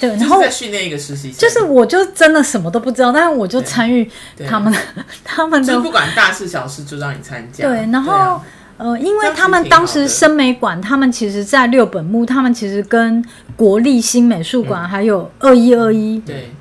[0.00, 4.06] 对，然后再训练一个实习生，就是我就真的什么都不知道，但是我就参与
[4.46, 4.78] 他们的
[5.24, 8.38] 他们的，不管大事小事就让你参加，对，然后
[8.76, 13.24] 呃，因为他们当时森美馆，他们其实在六本木，他们其实跟
[13.56, 16.52] 国立新美术馆还有二一二一，对。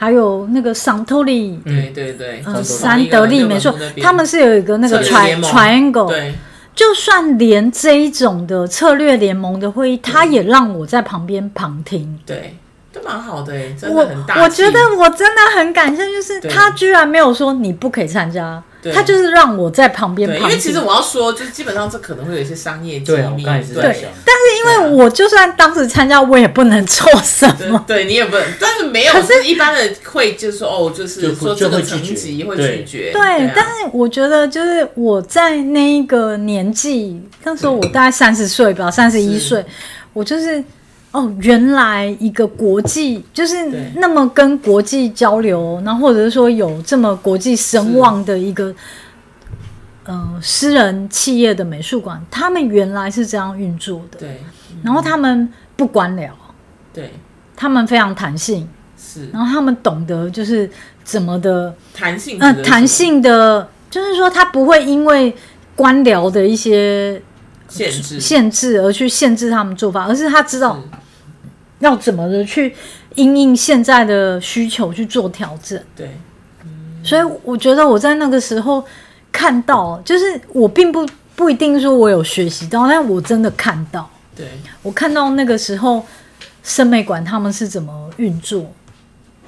[0.00, 6.34] 还有那个桑托利，对对对，嗯，三得利没错，他们是有一个那个 triangle，对，
[6.72, 12.56] 就算连这一种的策略联盟的会议，他也让我在旁边旁听，对，
[12.92, 14.40] 都蛮好的哎，真的很大。
[14.40, 18.62] 我觉得我真的很感谢，就是他居然没有说你不可以参加。
[18.94, 23.44] 他就是让我在旁边，因为其实我要说，就是基本上这可能会有一些商业机密。
[23.44, 27.84] 对，对，但是因为我就算当时参加，我也不能做什么。
[27.86, 29.12] 对，你也不能，但是没有。
[29.12, 33.10] 可是，一般的会就是说，哦，就是说这个层级会拒绝。
[33.12, 39.64] 对，但是我觉得，就是我在那一个年纪，那时候我大概三十岁吧，三十一岁，
[40.12, 40.62] 我就是。
[41.10, 43.54] 哦，原来一个国际就是
[43.94, 48.74] 那么跟国际交流，然后或者是说有这么国际声望的一个
[50.04, 54.18] 呃私人企业的美术馆，他们原来是这样运作的。
[54.18, 54.42] 对，
[54.82, 56.28] 然后他们不官僚，
[56.92, 57.10] 对，
[57.56, 60.70] 他们非常弹性，是，然后他们懂得就是
[61.04, 65.34] 怎么的弹性，嗯，弹性的，就是说他不会因为
[65.74, 67.22] 官僚的一些。
[67.68, 70.80] 限制限制而去限制他们做法，而是他知道
[71.80, 72.74] 要怎么的去
[73.14, 75.80] 因应现在的需求去做调整。
[75.94, 76.18] 对，
[77.02, 78.84] 所以我觉得我在那个时候
[79.30, 81.06] 看到，就是我并不
[81.36, 84.46] 不一定说我有学习到，但我真的看到，对，
[84.82, 86.04] 我看到那个时候
[86.62, 88.72] 审美馆他们是怎么运作。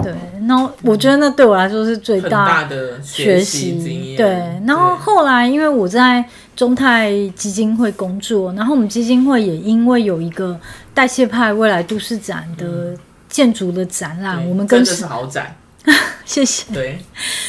[0.03, 0.15] 对，
[0.49, 4.17] 然后我觉得那对我来说是最大的学习经验。
[4.17, 4.27] 对，
[4.67, 6.25] 然后后来因为我在
[6.57, 10.59] 中泰基金会工作，然后我们基金会也因为有一个
[10.93, 12.95] 代谢派未来都市展的
[13.29, 15.55] 建筑的展览，嗯、我们跟真的是好展，
[16.25, 16.73] 谢谢。
[16.73, 16.99] 对，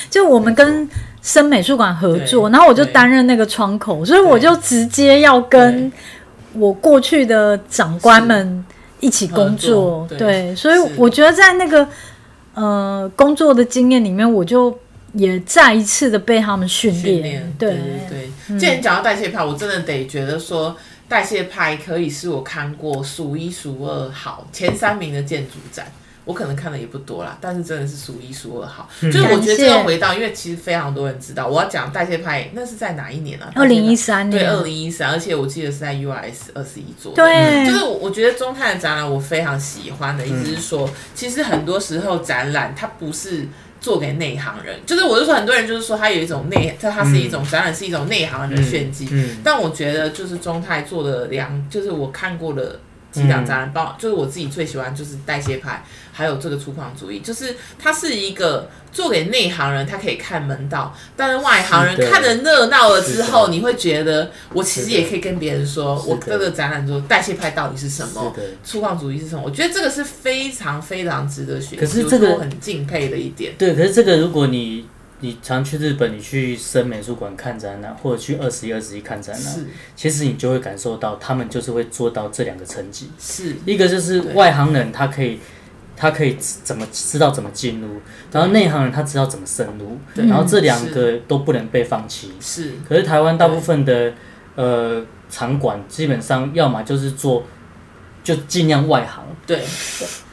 [0.10, 0.90] 就我们跟
[1.22, 5.92] 深美术馆合作，然后我就担任那个窗口，所以我就直接要跟
[6.54, 8.66] 我过去的长官们
[9.00, 10.06] 一起工作。
[10.10, 11.88] 对，对，所以我觉得在那个。
[12.54, 14.78] 呃，工作的经验里面，我就
[15.14, 17.54] 也再一次的被他们训练。
[17.58, 17.72] 对
[18.10, 20.76] 对对，既然讲到代谢派，我真的得觉得说，
[21.08, 25.86] 代谢派可以是我看过数一数二好前三名的建筑展。
[26.24, 28.88] 我可能看的也不多啦，但是真的是数一数二好。
[29.02, 33.52] 嗯、就是我觉得这个回到，因为其实非常多人知道，我要讲代谢派，那是在哪一年啊？
[33.56, 34.44] 二零一三年。
[34.44, 37.24] 对，二零一三，而且我记得是在 URS 二十一做的。
[37.24, 43.48] 对，就是我觉得中泰的展览我非常喜欢的意思是说，其实很多时候展览它不是
[43.80, 49.08] 做给内行人，就是我就说很多人就是说它有一种内，它它是一种展览是一种内行人的炫技。
[49.12, 49.38] 嗯。
[49.44, 52.80] 但我觉得就是中泰做的两，就是我看过的。
[53.12, 68.34] 几档展览包，就是我自己最喜欢，就是代谢派，还有这个粗犷主义，就是它是一个做给内行人，他可以看门道，但是外行人看了热闹了之后，你会觉得我其实也可以跟别人说，我这个展览说代谢派到底是什么，
[68.64, 69.42] 粗犷主义是什么？
[69.44, 73.54] 我觉得这个是非常非常值得学习，可是这个我很敬佩的一点。
[73.58, 74.88] 对，可是这个如果你。
[75.24, 83.12] 你常去日本，你去森美术馆看展览，或者去二十一、二十一看展览，是其实你就会感受到，他们就是会做到这两个层级。
[83.20, 85.40] 是，一个就是外行人，他可以。
[86.02, 87.88] 他可以怎么知道怎么进入，
[88.32, 90.26] 然后内行人他知道怎么深入，对。
[90.26, 92.34] 然后这两个都不能被放弃。
[92.40, 94.12] 是，可是台湾大部分的
[94.56, 97.44] 呃场馆基本上要么就是做，
[98.24, 99.62] 就尽量外行，对，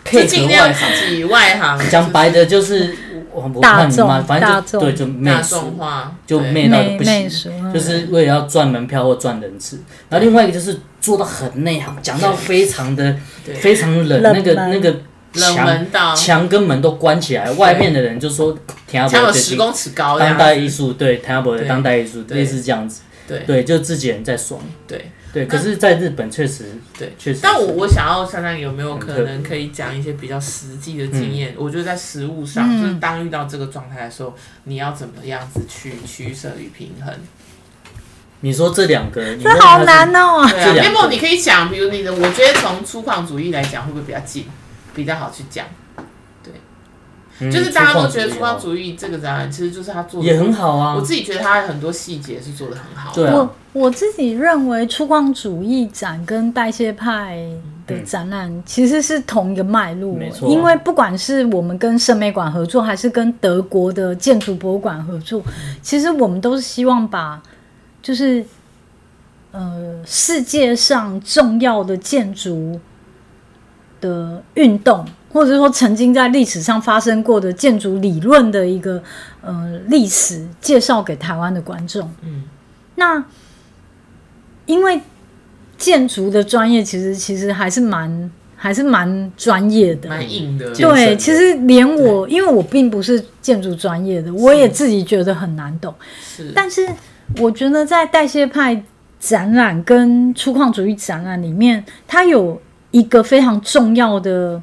[0.03, 0.89] 配合尽量外行。
[0.95, 2.97] 自己外行，讲白的就是
[3.31, 6.51] 我我大看你嘛，众反正就对就媚大俗众，化，就对。
[6.51, 7.73] 媚到不行。
[7.75, 13.15] 就是为了要赚门票或赚人次，然后另外一个就是做到很内行，讲到非常的
[13.61, 14.97] 非常冷，冷那个那个
[15.39, 23.41] 门道，墙跟门都关起来，外面的人就说听不才有十公尺高当，代艺术，对听不懂的当代艺术对类似这样子，对。
[23.41, 25.11] 对，就自己人在爽，对。
[25.33, 25.47] 对。
[25.47, 26.65] 可是，在日本确实
[26.99, 27.13] 对。
[27.19, 31.55] 确实，但我我想要看看有没有可能可以讲一些比较实际的经验。
[31.57, 32.83] 我觉得在实物上，嗯。
[32.83, 34.35] 就是当遇到这个状态的时候，
[34.65, 37.15] 你要怎么样子去取舍与平衡？
[38.41, 40.47] 你说这两个，你这好难哦。
[40.49, 44.47] 对啊，你可以讲，比如你的，我觉得从粗犷主义来讲，会不会比较近，
[44.99, 45.65] 比较好去讲？
[47.41, 50.97] 嗯就是大家都觉得粗粗犷主义犷主义这个展览，其实就是他做的也很好啊。
[50.97, 53.15] 我，自己觉得他很多细节是做的很好的。
[53.15, 53.35] 对啊。
[53.73, 57.39] 我我自己认为粗犷主义展跟代谢派
[57.87, 60.49] 的展览其实是同一个脉络，没错。
[60.51, 65.41] 因为不管是我们跟审美馆合作，还是跟德国的建筑博物馆合作，
[65.81, 67.41] 其实我们都是希望把
[68.03, 68.45] 就是
[69.53, 72.81] 呃世界上重要的建筑
[74.01, 79.03] 的运动，或者说曾经在历史上发生过的建筑理论的一个
[79.43, 82.11] 呃历史介绍给台湾的观众。
[82.23, 82.45] 嗯，
[82.97, 83.25] 那
[84.67, 85.01] 因为
[85.77, 90.75] 建筑的专业其实其实还是蛮还是蛮专业的，蛮硬的。
[90.75, 95.95] 对，其实连我，因为我并不是建筑专业的，我也自己觉得很难懂。
[96.21, 96.89] 是，但是
[97.39, 98.83] 我觉得在代谢派
[99.21, 102.61] 展览跟粗犷主义展览里面，它有
[102.91, 104.63] 一个非常重要的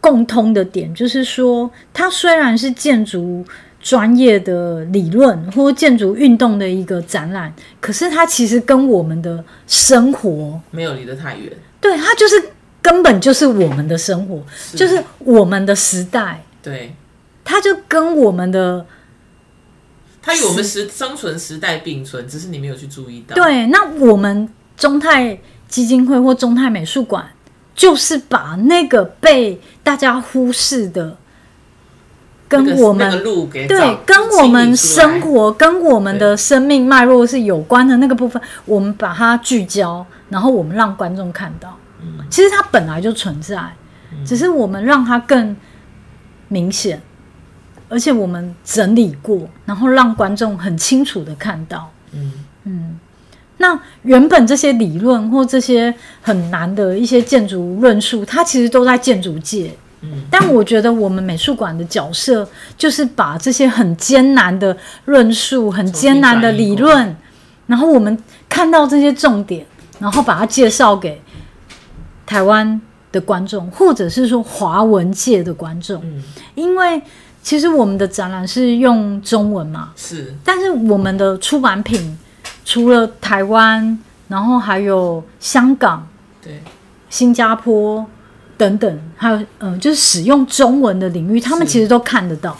[0.00, 3.44] 共通的点，就是说，它虽然是建筑
[3.80, 12.42] 专业的理论或建筑运动的一个展览，可是它其实跟我们的生活，没有离得太远，对，它就是
[12.80, 14.42] 根本就是我们的生活，
[14.74, 16.94] 就是我们的时代，对，
[17.44, 18.86] 它就跟我们的
[20.22, 23.34] 它与我们时生存时代并存，只是你没有去注意到。
[23.34, 25.38] 对，那我们中泰
[25.74, 27.26] 基金会或中泰美术馆，
[27.74, 31.16] 就是把那个被大家忽视的，
[32.46, 41.76] 跟我们、那个路给对跟我们生活、跟我们的生命脉络是有关的那个部分，我们把它聚焦，然后我们让观众看到。
[42.00, 42.24] 嗯。
[42.30, 43.60] 其实它本来就存在，
[44.24, 45.56] 只是我们让它更
[46.46, 47.02] 明显，
[47.88, 51.90] 而且我们整理过，然后让观众很清楚的看到。
[52.12, 52.32] 嗯。
[52.66, 52.98] 嗯，
[53.58, 59.70] 那原本这些理论或这些很难的一些建筑论述，它其实都在建筑界。
[60.02, 62.46] 嗯，但我觉得我们美术馆的角色，
[62.76, 64.76] 就是把这些很艰难的
[65.06, 67.16] 论述、很艰难的理论，
[67.66, 69.64] 然后我们看到这些重点，
[69.98, 71.22] 然后把它介绍给
[72.26, 72.78] 台湾
[73.12, 76.02] 的观众，或者是说华文界的观众。
[76.04, 76.22] 嗯，
[76.54, 77.00] 因为
[77.42, 82.18] 其实我们的展览是用中文嘛，是但是我们的出版品
[82.64, 83.98] 除了台湾，
[84.28, 86.06] 然后还有香港、
[86.42, 86.62] 对，
[87.10, 88.04] 新加坡
[88.56, 92.56] 等等，还有嗯、呃，就是使用中文的领域，他们其实都看得到。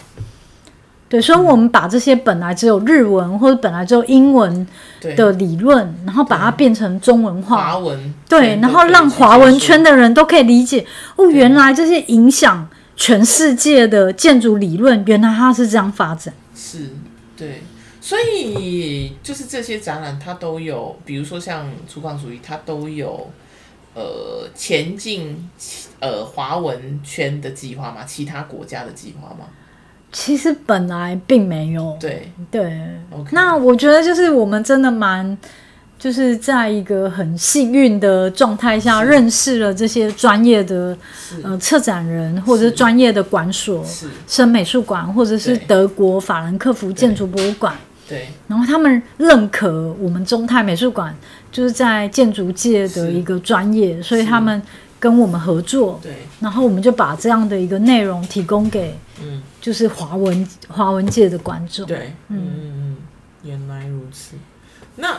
[1.07, 4.67] 对，所以我们把这些本来只有日文或者本来只有英文
[5.17, 8.15] 的理论，然后把它变成中文化，华文。
[8.29, 10.85] 对，然后让华文圈的人都可以理解
[11.15, 16.35] 哦，原来这些影响全世界的建筑理论，原来它是这样发展。
[16.57, 16.91] 是，
[17.37, 17.63] 对，
[18.05, 23.31] 所以就是这些展览它都有，比如说像粗犷主义，它都有
[23.95, 25.49] 呃前进
[26.01, 28.05] 呃华文圈的计划吗？
[28.07, 29.47] 其他国家的计划吗？
[30.13, 32.79] 其实本来并没有，对对。
[33.33, 35.39] 那我觉得就是我们真的蛮，
[35.99, 40.95] 就是在一个很幸运的状态下，是认识了这些专业的
[41.43, 47.75] 呃策展人，或者是专业的馆所，是，生美术馆，或者是德国法兰克福建筑博物馆。
[48.07, 51.17] 对，然后他们认可我们中泰美术馆
[51.51, 54.61] 就是在建筑界的一个专业，所以他们
[55.01, 61.87] 跟我们合作，对，然后我们就把这样的一个内容提供给嗯，就是华文华文界的观众。
[61.87, 62.97] 对，嗯嗯嗯，
[63.43, 64.37] 原来如此。
[64.97, 65.19] 那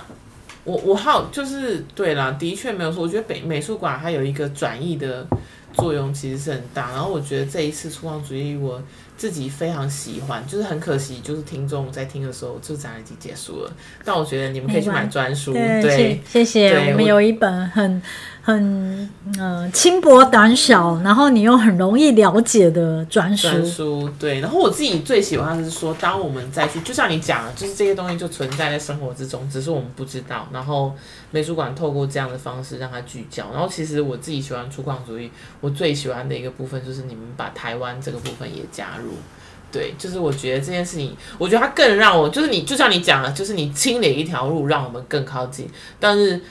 [0.64, 5.26] 我我好就是对啦，的确没有说，我觉得北美术馆还有一个转译的
[5.74, 6.92] 作用其实是很大。
[6.92, 8.80] 然后我觉得这一次粗犷主义我。
[9.18, 13.72] 自己非常喜欢，就是很可惜，就是听众在听的时候，就展览已经结束了。
[14.04, 16.92] 但我觉得你们可以去买专书，对，对谢谢。
[16.92, 18.02] 我们有一本很。
[18.46, 19.10] 很
[19.40, 23.50] 呃轻薄短小，然后你又很容易了解的专书。
[23.50, 30.48] 专书对，然后我自己最喜欢的是说，当我们再去，就像你讲的，就是这些东西就存在在生活之中，只是我们不知道。
[30.54, 30.94] 然后
[31.32, 33.48] 美术馆透过这样的方式让它聚焦。
[33.52, 39.05] 然后其实我自己喜欢粗犷主义，我最喜欢的一个部分就是你们把台湾这个部分也加入。
[39.72, 45.70] 对，就是我觉得这件事情，我觉得它更让我，就是你就像你讲的，就是你清理一条路，让我们更靠近。
[46.00, 46.42] 但是。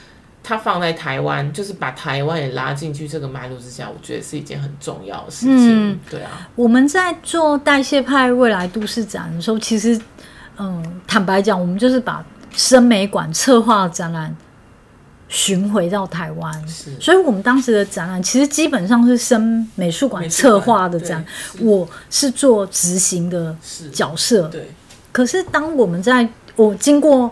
[0.46, 5.92] 它放在台湾，就是把台湾也拉进去这个脉络之下，我觉得是一件很重要的事情。
[5.92, 6.46] 嗯，对啊。
[6.54, 9.98] 我们在做代谢派未来都市展的时候，其实，
[10.58, 14.36] 嗯，坦白讲，我们就是把深美馆策划展览
[15.34, 16.68] 寻回到台湾。
[16.68, 16.90] 是。
[17.00, 21.24] 所以我们当时的展览其实基本上是深美术馆策划的展，
[21.60, 23.54] 我是做执行的
[23.92, 24.48] 角色。
[24.48, 24.70] 对。
[25.12, 27.30] 可是当我们在我经过。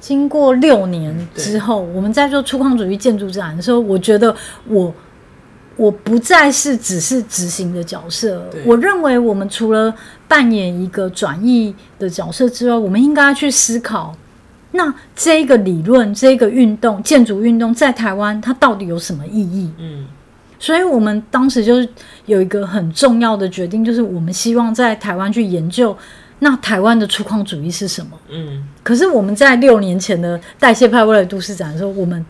[0.00, 4.34] 经过六年之后，我们在做粗犷主义建筑展的时候，我觉得
[4.66, 4.90] 我
[5.76, 8.48] 我不再是只是执行的角色。
[8.64, 9.94] 我认为我们除了
[10.26, 14.16] 扮演一个转译的角色之外，我们应该去思考，
[14.72, 19.70] 那这个理论、这个运动、建筑运动在台湾它到底有什么意义？
[19.78, 20.06] 嗯，
[20.58, 21.88] 所以我们当时就是
[22.26, 25.96] 有一个很重要的决定，就是我们希望在台湾去研究。
[26.44, 28.18] 那台湾的粗犷主义是什么？
[28.28, 32.26] 嗯，可是我们在六年前的代谢派未来都市展的时候，我们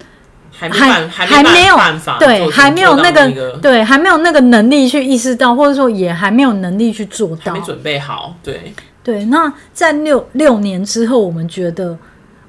[0.51, 1.75] 还还还没有
[2.19, 8.37] 对，还没有那个对，还没有那个能力去意识到，或者说也还没有能力去做到，没准备好。
[8.43, 11.97] 对对，那在六六年之后，我们觉得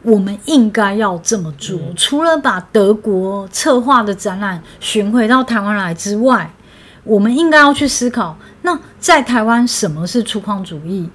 [0.04, 6.54] 我们应该要这么做，嗯，除了把德国策划的展览巡回到台湾来之外，
[7.04, 11.10] 我们应该要去思考，那在台湾什么是粗犷主义？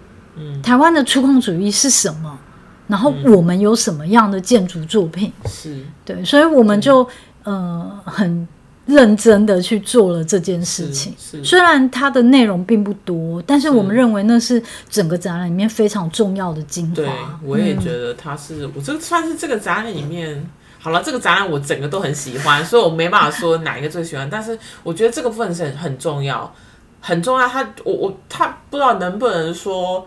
[0.63, 2.39] 台湾的粗犷主义是什么？
[2.87, 5.33] 然后我们有什么样的建筑作品？
[5.47, 7.07] 是、嗯、对，所以我们就
[7.45, 8.49] 呃很
[8.89, 11.15] 认真的去做了这件事情。
[11.45, 16.95] 虽然它的内容并不多，但是我们认为那是整个展览里面非常重要的精华。
[16.95, 17.09] 对，
[17.45, 20.43] 我也觉得它是，嗯、我这算是这个展览里面
[20.79, 26.51] 好了，这个展览我整个都很喜欢，所以我没办法说哪一个最喜欢，但是我觉得这个部分是很很重要，
[27.01, 27.47] 很重要。
[27.47, 30.07] 它我我它不知道能不能说。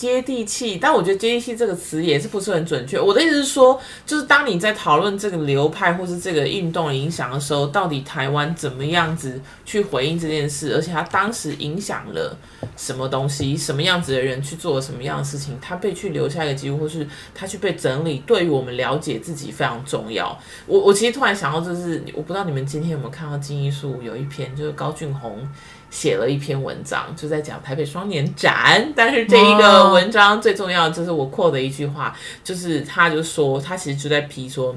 [0.00, 2.98] 接地气，但我觉得“接地气”这个词也是不是很准确。
[2.98, 12.34] 我的意思是说，就是当你在讨论这个流派或是这个运动影响的时候，到底台湾怎么样子去回应这件事，而且他当时影响了
[12.78, 20.34] 什么东西，什么样子的人去做什么样的事情，他被去留下一个记录，或是他去被整理，对于我们了解自己非常重要。
[20.64, 25.46] 我我其实突然想到，就是我不知道你们今天有没有看到《金一术》有一篇，就是高俊宏。
[25.90, 28.92] 写了一篇文章，就在讲台北双年展。
[28.94, 34.74] 但是这一个文章最重要的就是我扩的一句话，就是他就说，他其实就在批说，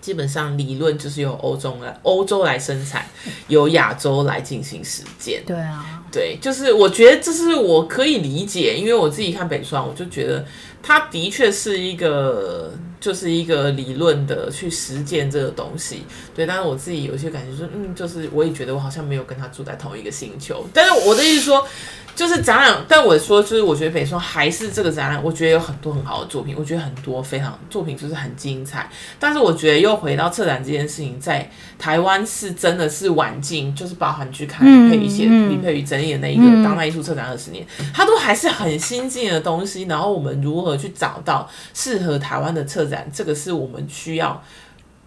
[0.00, 3.06] 基本上理论就是由欧洲来欧洲来生产，
[3.48, 5.42] 由亚洲来进行实践。
[5.46, 10.44] 对啊，对，就是我觉得这是我可以理解，因为我自己看北双，我就觉得
[10.82, 12.72] 他的确是一个。
[13.04, 16.46] 就是一个理论的去实践这个东西，对。
[16.46, 20.64] 但是我自己有些感觉说，嗯，就是我也觉得我好像没有跟他住在同一个星球。
[20.72, 21.68] 但是我的意思说。
[22.14, 28.88] 就是展览，但我说就是，我觉得北双还是这个展览，我觉得有很多很好的作品，我觉得很多非常作品就是很精彩。
[29.18, 39.82] 但是我觉得又回到策展这件事情，在台湾是真的是晚近，就是包含去看李佩瑜写李佩瑜整理的那一个当代艺术策展二十年，它都还是很新进的东西。
[39.84, 44.42] 然后我们如何去找到适合台湾的策展，这个是我们需要。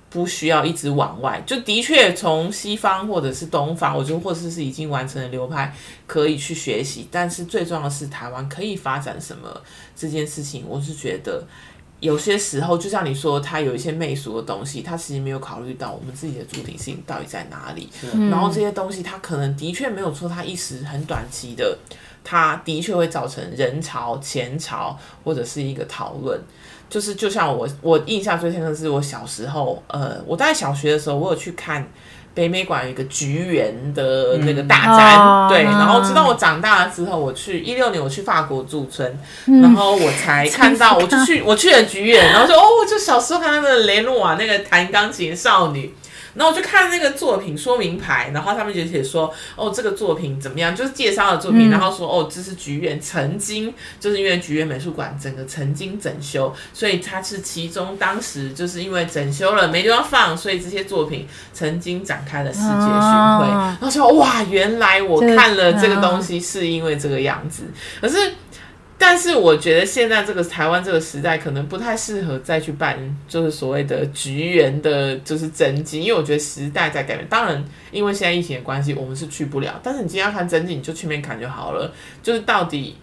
[0.09, 9.49] 不需要一直往外，就的确从西方或者是东方，我觉得或者是已经完成的流派可以去学习，但是最重要的是台湾可以发展什么
[9.95, 11.43] 这件事情，我是觉得
[11.99, 17.89] 有些时候就像你说，他有一些媚俗的东西，他其实没有考虑到我们自己的主体性到底在哪里，
[18.31, 21.77] 然后这些东西他可能的确没有说他一时很短期的，
[22.23, 26.39] 它的确会造成人潮、钱潮或者是一个讨论。
[26.89, 31.85] 就是就像我，我印象最深刻的是我小时候，呃，我在小学的时候，我有去看
[32.33, 45.93] 北美馆有一个菊园的那个大展，嗯、对，然后直到我长大了之后，我去一六年我去法国驻村，嗯，然后我才 看到，我就去我去了菊园，然后说哦，我就小时候看那个雷诺瓦那个弹钢琴少女。
[46.37, 63.45] 然后我就看那个作品说明牌，然后他们就写说，哦，这个作品怎么样，就是介绍的作品，嗯、然后说，哦，这是菊院曾经，就是因为菊院美术馆整个曾经整修，所以它是其中当时就是因为整修了没地方放，所以这些作品曾经展开了世界巡回。
[63.47, 67.63] 哦、然后说，哇，原来我看了这个东西是因为这个样子，
[67.99, 68.33] 可是。
[68.99, 72.97] 但是我觉得现在这个台湾这个时代可能不太适合再去办，
[73.27, 77.27] 就是所谓的局员的，就是真迹，因为我觉得时代在改变。
[77.29, 79.79] 当然，因为现在疫情的关系，我们是去不了。
[79.83, 81.93] 但是你今天要看真迹，你就去那边看就好了。
[82.23, 82.97] 就是到底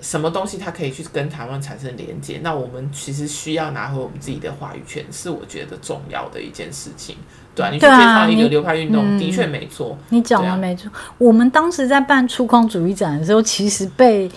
[0.00, 2.38] 什么东西它可以去跟台湾产生连接？
[2.40, 7.16] 那我们其实需要拿回我们自己的话语权，是我觉得重要的一件事情。
[7.56, 9.98] 对啊，你去介绍一个流派运动，嗯、的确没错。
[10.10, 10.88] 你讲的没错。
[10.90, 14.30] 啊、我们当时在办粗犷主义展的时候，其实被。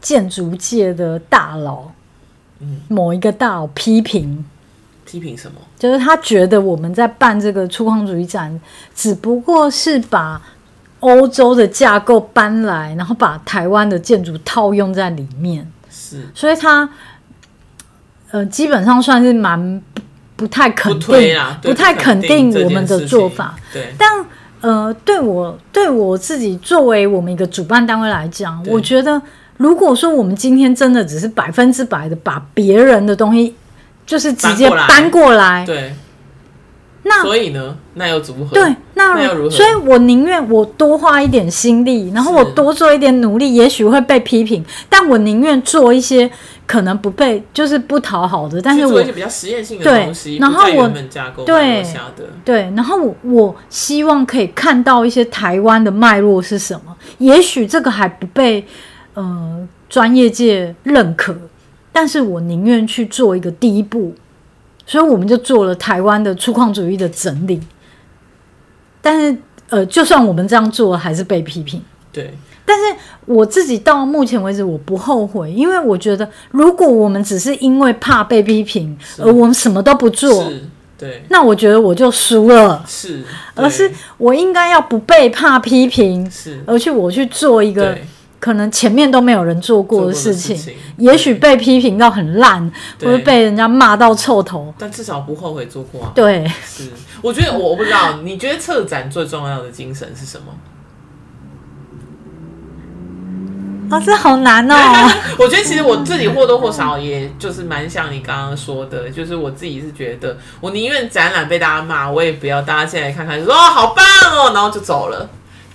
[0.00, 1.90] 建筑界的大佬，
[2.60, 4.44] 嗯，某一个大佬批评，
[5.04, 5.56] 批评什么？
[5.78, 8.58] 就是他觉得我们在办这个粗犷主义展，
[8.94, 10.40] 只不过是把
[11.00, 15.70] 欧洲的架构搬来，然后把台湾的建筑套用在里面。
[15.90, 16.88] 是，所以他，
[18.30, 20.00] 呃，基本上算是蛮不，
[20.36, 23.54] 不太肯定，不，不太肯定我们的做法。
[23.72, 24.08] 对，但
[24.60, 29.20] 呃，对我对我自己作为我们一个主办单位来讲，我觉得。
[29.60, 33.54] 如果说我们今天真的只是百分之百的把别人的东西，
[34.06, 35.92] 就是直接搬过来，对，
[37.02, 38.54] 那所以呢，那又如何？
[38.54, 38.62] 对，
[38.94, 39.50] 那，那又如何？
[39.50, 46.30] 所以我宁愿我多花一点心力，然后我多做一点努力，也许会被批评，但我宁愿做一些
[46.66, 50.90] 可能不被，就是不讨好的，但是我做一些比较实验性的东西，然后我
[51.44, 51.84] 对
[52.46, 58.66] 对，然后我我希望可以看到一些台湾的脉络是什么，也许这个还不被。
[59.14, 61.36] 呃，专业界认可，
[61.92, 64.14] 但是我宁愿去做一个第一步，
[64.86, 67.60] 所以我们就做了台湾的粗犷主义的整理。
[69.02, 69.36] 但是，
[69.68, 71.82] 呃，就算我们这样做，还是被批评。
[72.12, 72.32] 对，
[72.64, 72.96] 但是
[73.26, 80.48] 我自己到目前为止，我不后悔，因为我觉得，如果我们只是因为怕被批评，而我们什么都不做，
[80.96, 82.84] 对，那我觉得我就输了。
[82.86, 83.24] 是，
[83.54, 87.98] 而是我应该要不被怕批评，是，而去我去做一个。
[88.40, 96.12] 可能前面都没有人做过的事情，事情也许被批评到很烂，或者被人家骂到臭头，但至少不后悔做过啊。
[96.14, 96.90] 对，是。
[97.22, 100.46] 我觉得我不知道，你觉得策展最重要的精神是什么？
[103.90, 104.74] 啊，这好难哦。
[105.36, 115.28] 我觉得其实我自己或多或少，也就是蛮像你刚刚说的，就是我自己是觉得，我宁愿展览被大家骂，我也不要大家进来看看，就说哦好棒哦，然后就走了。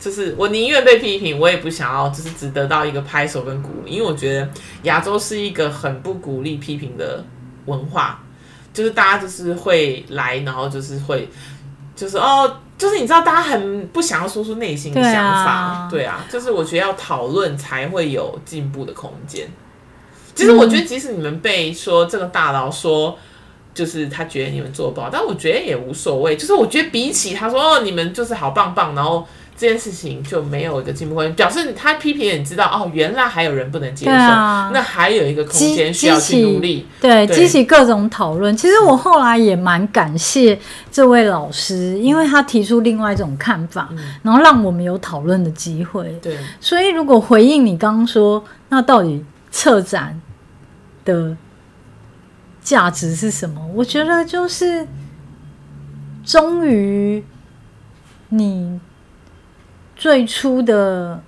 [0.05, 4.47] 就是我宁愿被批评，我也不想要，就是只得到一个拍手跟鼓励，因为我觉得
[4.83, 7.25] 亚洲是一个很不鼓励批评的
[7.65, 8.19] 文化，
[8.71, 11.27] 就是大家就是会来，然后就是会，
[11.95, 15.13] 就是哦，就是你知道，大家很不想要说出内心的想
[15.43, 19.49] 法，对啊，对啊，就是我觉得要讨论才会有进步的空间。
[20.35, 23.17] 其实我觉得，即使你们被说这个大佬说，
[23.73, 26.37] 就是他觉得你们做不好，但我觉得也无所谓。
[26.37, 29.27] 就是我觉得比起他说哦，你们就是好棒棒，然后。
[29.57, 38.55] 这件事情就没有一个进步空间，表示他批评，也知道哦，原来还有人不能接受，啊、那还有一个空间需要去努力，对，激起各种讨论。
[38.57, 40.59] 其实我后来也蛮感谢
[40.91, 46.11] 这位老师，因为他提出另外一种看法，嗯、然后让我们有讨论的机会。
[46.21, 50.19] 对，所以如果回应你刚刚说，那到底策展
[51.05, 51.37] 的
[52.61, 53.65] 价值是什么？
[53.73, 54.85] 我觉得就是
[56.25, 57.23] 终于
[58.27, 58.81] 你。
[59.95, 61.21] 最初的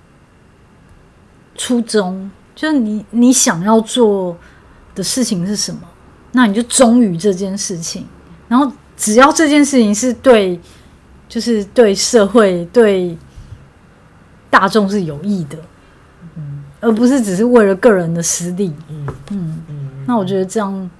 [1.56, 4.36] 初衷就是你，你想要做
[4.94, 5.80] 的事情是什么？
[6.32, 8.06] 那你就忠于这件事情。
[8.48, 10.60] 然后只要这件事情是对，
[11.28, 13.16] 就是对社会、对
[14.50, 15.58] 大众是有益的，
[16.36, 18.74] 嗯，而不是只是为了个人的私利。
[18.88, 20.04] 嗯嗯嗯。
[20.06, 20.90] 那我觉得这样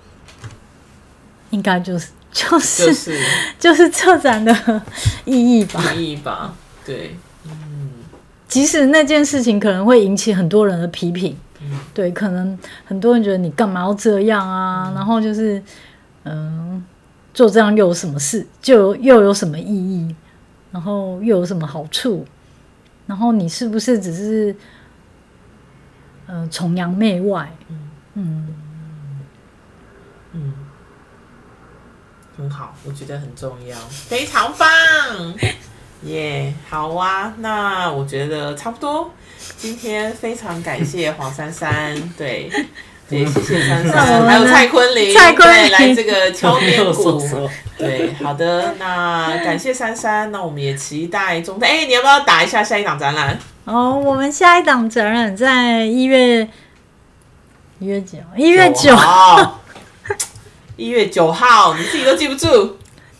[1.50, 3.20] 应该就是就是、就是、
[3.58, 4.82] 就是策展的
[5.24, 5.82] 意义吧？
[5.94, 6.54] 意义吧？
[6.84, 7.16] 对。
[8.48, 14.88] 即使那件事情可能会引起很多人的批评，嗯、对，可能很多人觉得你干嘛要这样啊？
[14.88, 15.62] 嗯、然后就是，
[16.24, 16.32] 嗯、
[16.72, 16.82] 呃，
[17.34, 18.46] 做这样又有什么事？
[18.62, 20.16] 就又有什么意义？
[20.72, 22.26] 然后又有什么好处？
[23.06, 24.56] 然后你是不是只是，
[26.26, 27.54] 呃，崇洋媚外？
[27.68, 28.54] 嗯嗯
[30.32, 30.54] 嗯，
[32.36, 34.68] 很好，我觉得很重要，非常棒。
[36.02, 39.10] 耶，yeah, 好啊，那我觉得差不多。
[39.56, 42.50] 今天非常感谢黄珊珊， 对，
[43.08, 47.48] 也，谢谢珊珊，还有蔡坤林，蔡坤来这个敲边 说鼓。
[47.76, 51.66] 对，好的，那感谢珊珊，那我们也期待中台。
[51.66, 53.38] 哎，你要不要打一下下一档展览？
[53.64, 56.48] 哦，我们下一档展览在一月
[57.80, 58.36] 一月几号？
[58.36, 59.60] 一月九号，
[60.76, 62.76] 一月九号，你自己都记不住。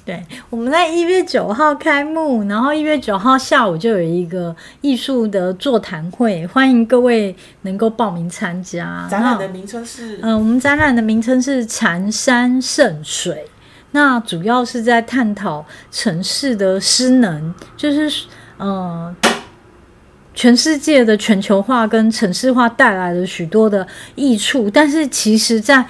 [0.09, 9.07] 对，我们在一月九号开幕，然后一月九号下午就有一个艺术的座谈会，欢迎各位能够报名参加。
[9.11, 10.17] 展览的名称是？
[10.23, 13.45] 嗯、呃，我们展览的名称是“禅山圣水”，
[13.93, 18.25] 那主要是在探讨城市的失能，就是
[18.57, 19.15] 呃，
[20.33, 25.85] 全世界的全球化跟城市化带来了许多的益处，但是其实在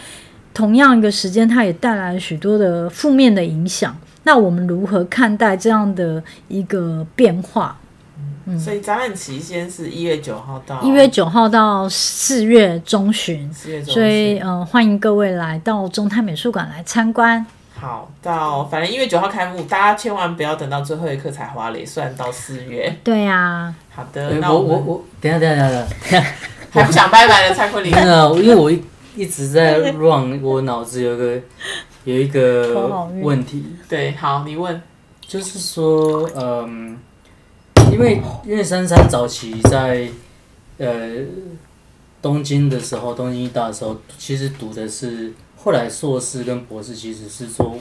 [0.52, 3.96] 同样一个时间，它也带来了许多的负面的影响。
[4.28, 7.74] 那我们如何看待这样的一个变化？
[8.44, 17.46] 嗯，所以展览期间是一月九号到一月九号到四月中旬，四月中旬，所以嗯、呃，欢迎各位来到中泰美术馆来参观。
[17.80, 22.94] 好，到反正一月九号开幕，大家千万不要等到最后一刻才花脸，算到四月。
[23.02, 26.30] 对呀、啊，好的，欸、那我我我等下等下等下等下，
[26.70, 27.90] 还不想拜拜的蔡坤林。
[27.90, 28.84] 真的，因为我一
[29.16, 31.40] 一直在 run，我脑子有个。
[32.08, 34.80] 有一个问题，对，好，你问，
[35.20, 36.96] 就是说，嗯，
[37.92, 40.08] 因为因为珊珊早期在
[40.78, 40.88] 呃
[42.22, 47.76] 东京的时候，东京大的时候，其实读的是后来硕士跟博士，其实是做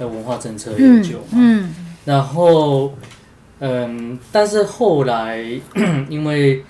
[0.00, 1.74] 呃文化政策研究嘛，嗯，嗯，
[2.04, 2.92] 然后
[3.60, 5.38] 嗯，但是后来
[6.10, 6.64] 因为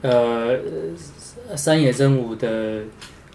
[0.00, 0.58] 呃
[1.54, 2.84] 山野真武的。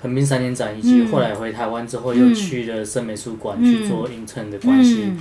[0.03, 5.13] 横滨三年展，以及后来回台湾之后，又去了森美术馆去做 intern 的关系，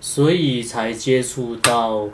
[0.00, 2.08] 所以才接触到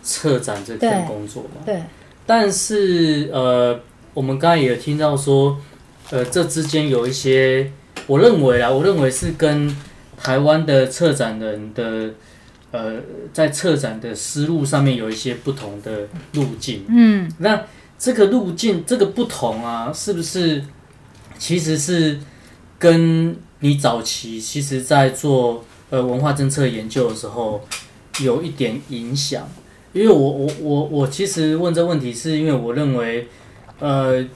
[0.00, 1.62] 策展这份工作嘛。
[1.66, 1.82] 对。
[2.24, 3.80] 但是呃，
[4.14, 5.58] 我们刚才也有听到说，
[6.10, 7.72] 呃，这之间有一些，
[8.06, 9.76] 我认为啊，我认为是跟
[10.16, 12.10] 台湾的策展人的
[12.70, 12.92] 呃，
[13.32, 16.84] 在策展的思路上面有一些不同的路径。
[16.88, 17.28] 嗯。
[17.38, 17.60] 那
[17.98, 20.62] 这个路径，这个不同啊，是不是？
[21.38, 22.18] 其实是
[22.78, 27.64] 跟你早期其实，在做呃文化政策研究的时候
[28.20, 29.48] 有一点影响，
[29.92, 33.28] 因为我我我我其实问这问题，是因为我认为，
[33.78, 34.26] 呃，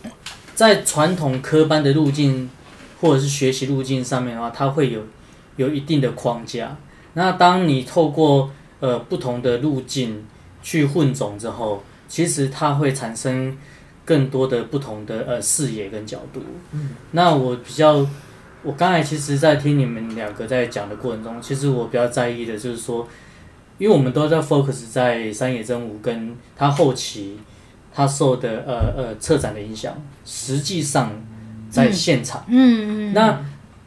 [0.55, 2.49] 在传统科班的路径
[3.01, 5.03] 或者是学习路径上面的话，它会有
[5.57, 6.77] 有一定的框架。
[7.15, 8.51] 那当你透过
[8.81, 10.25] 呃不同的路径
[10.63, 13.59] 去混种之后，其实它会产生。
[14.05, 16.41] 更多的不同的呃视野跟角度，
[16.73, 18.07] 嗯，那我比较，
[18.63, 23.07] 我刚才其实，在听你们两个在讲的过程中，其实我比较在意的就是说，
[23.79, 27.39] 因为我们都在 focus 在山野真吾跟他后期
[27.95, 31.13] 他受的呃呃策展的影响，实际上
[31.71, 33.45] 在现场，嗯嗯，那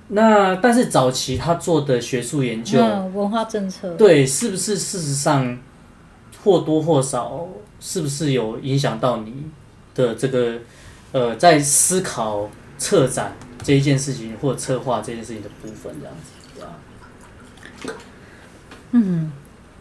[0.07, 2.79] 那但是早期他做的学术研究，
[3.13, 5.57] 文化政策，对，是不是事实上
[6.43, 7.47] 或多或少，
[7.79, 9.33] 是不是有影响到你？
[9.95, 10.55] 的这个，
[11.13, 16.31] 呃，在思考策展这一件事情，或策划这件事情的部分，这样子，
[17.81, 17.97] 对吧？
[18.91, 19.31] 嗯，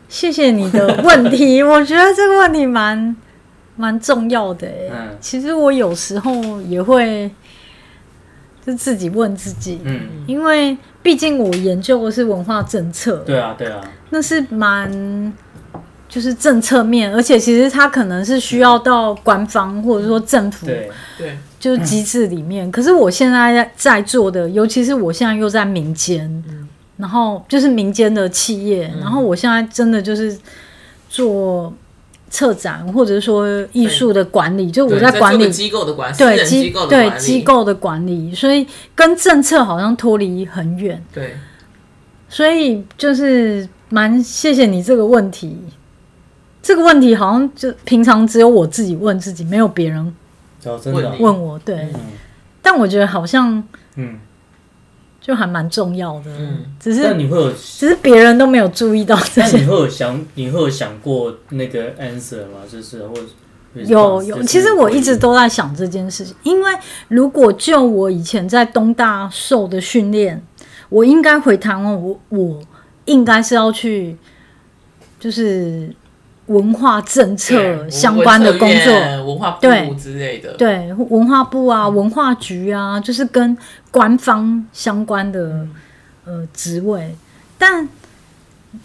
[0.09, 3.17] 谢谢你的问题， 我觉得这个问题蛮
[3.77, 4.69] 蛮重要的。
[4.91, 7.31] 嗯，其实我有时候也会
[8.65, 13.81] 就自己问自己，嗯，因为毕竟我研究的是文化政策，对啊，对啊，
[14.11, 15.33] 那是蛮。
[16.15, 20.89] 就是政策面，而且其实它可能是需要到官方或者说政府，对
[21.19, 22.71] 对，就是机制里面。
[22.71, 26.69] 可是我现在在在做的，尤其是我现在又在民间，嗯，
[26.99, 30.39] 然后就是民间的企业，然后我现在真的就是
[31.09, 31.75] 做
[32.31, 38.65] 策展或者说艺术的管理，就我在管理机构的管理，对机对机构的管理，所以
[38.95, 41.05] 跟政策好像脱离很远。
[41.13, 41.37] 对，
[42.29, 45.59] 所以就是蛮谢谢你这个问题。
[46.65, 50.15] 这个问题好像就平常只有我自己问自己，没有别人
[51.21, 51.59] 问我。
[51.59, 51.93] 对，
[52.63, 53.63] 但我觉得好像
[53.97, 54.19] 嗯，
[55.21, 56.31] 就还蛮重要的。
[56.39, 59.59] 嗯，只是但你会有，只是别人都没有注意到这些。
[59.59, 62.61] 那你会有想，你会有想过那个 answer 吗？
[62.67, 63.15] 就是或
[63.75, 66.73] 有有，其实我一直都在想这件事情，因为
[67.09, 70.43] 如果就我以前在东大受的训练，
[70.89, 72.59] 我应该回台湾，我我
[73.05, 74.17] 应该是要去，
[75.21, 75.95] 就是。
[76.47, 78.93] 文化政策相关的工作，
[79.25, 83.57] 文化部之类的，对，对文化部啊，文化局啊，就是跟
[83.91, 85.75] 官方相关的、嗯、
[86.25, 87.17] 呃职位，
[87.57, 87.89] 但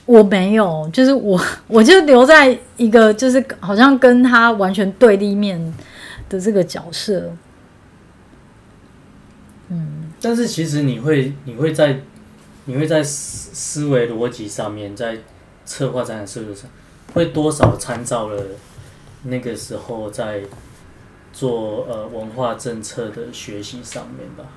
[0.05, 5.73] 我没有，就是我 我就留在一个就是好像跟他完全对立面
[6.29, 7.31] 的这个角色。
[9.69, 11.99] 嗯，但是其实你会你会在
[12.65, 15.17] 你会在思思维逻辑上面，在
[15.65, 16.69] 策划展览设计上，
[17.13, 18.43] 会多少参照了
[19.23, 20.41] 那个时候在
[21.33, 24.51] 做呃文化政策的学习上面吧。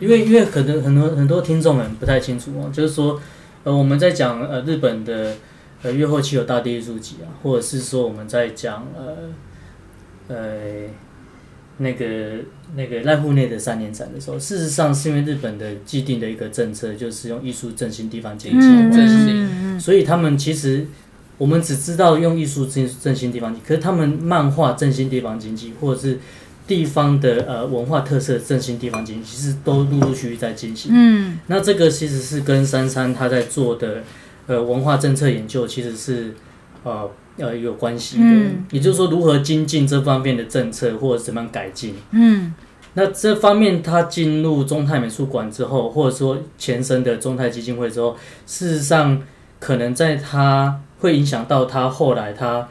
[0.00, 3.20] 因为因为可能很多很多听众们不太清楚哦，就是说
[3.62, 5.36] 呃我们在讲呃日本的
[5.82, 9.16] 呃越后期有大地艺术祭啊，或者是说我们在讲呃
[10.28, 10.36] 呃
[11.78, 12.06] 那个
[12.76, 20.86] 那个濑户内的三年展的时候，事实上是因为日本的既定的一个政策就是用艺术振兴地方经济，所以他们其实
[21.38, 26.18] 我们只知道用艺术振振兴地方经济，可是他们漫画振兴地方经济或者是。
[26.66, 30.90] 地方的呃文化特色振兴地方经济，其实都陆陆续续在进行。
[30.94, 34.02] 嗯，那这个其实是跟珊珊他在做的
[34.46, 36.34] 呃文化政策研究，其实是
[36.82, 38.24] 呃呃有关系的。
[38.24, 41.96] 嗯，也就是说，如何精进这方面的政策，或者怎么样改进。
[42.12, 42.54] 嗯，
[42.94, 48.16] 那这方面他进入中泰美术馆之后，或者说前身的中泰基金会之后，
[48.46, 49.20] 事实上
[49.60, 52.68] 可能在他会影响到他后来他。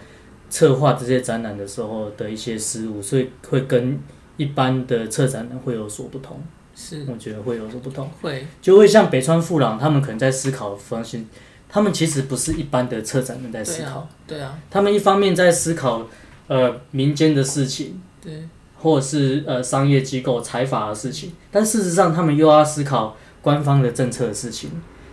[0.50, 4.00] 策划这些展览的时候的一些失误，所以会跟
[4.38, 6.40] 一般的策展人会有所不同。
[6.76, 8.08] 是，我觉得会有所不同。
[8.22, 11.26] 会就会像北川富朗他们可能在思考的方向，
[11.68, 14.08] 他们其实不是一般的策展人在思考。
[14.28, 14.40] 对啊。
[14.40, 14.60] 对啊。
[14.70, 16.06] 他们一方面在思考
[16.46, 18.48] 呃民间的事情，对，
[18.78, 24.70] 或者是呃商业机构财阀的事情，但事实上他们又要思考官方的政策的事情，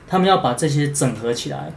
[0.06, 1.72] 他们要把这些整合起来，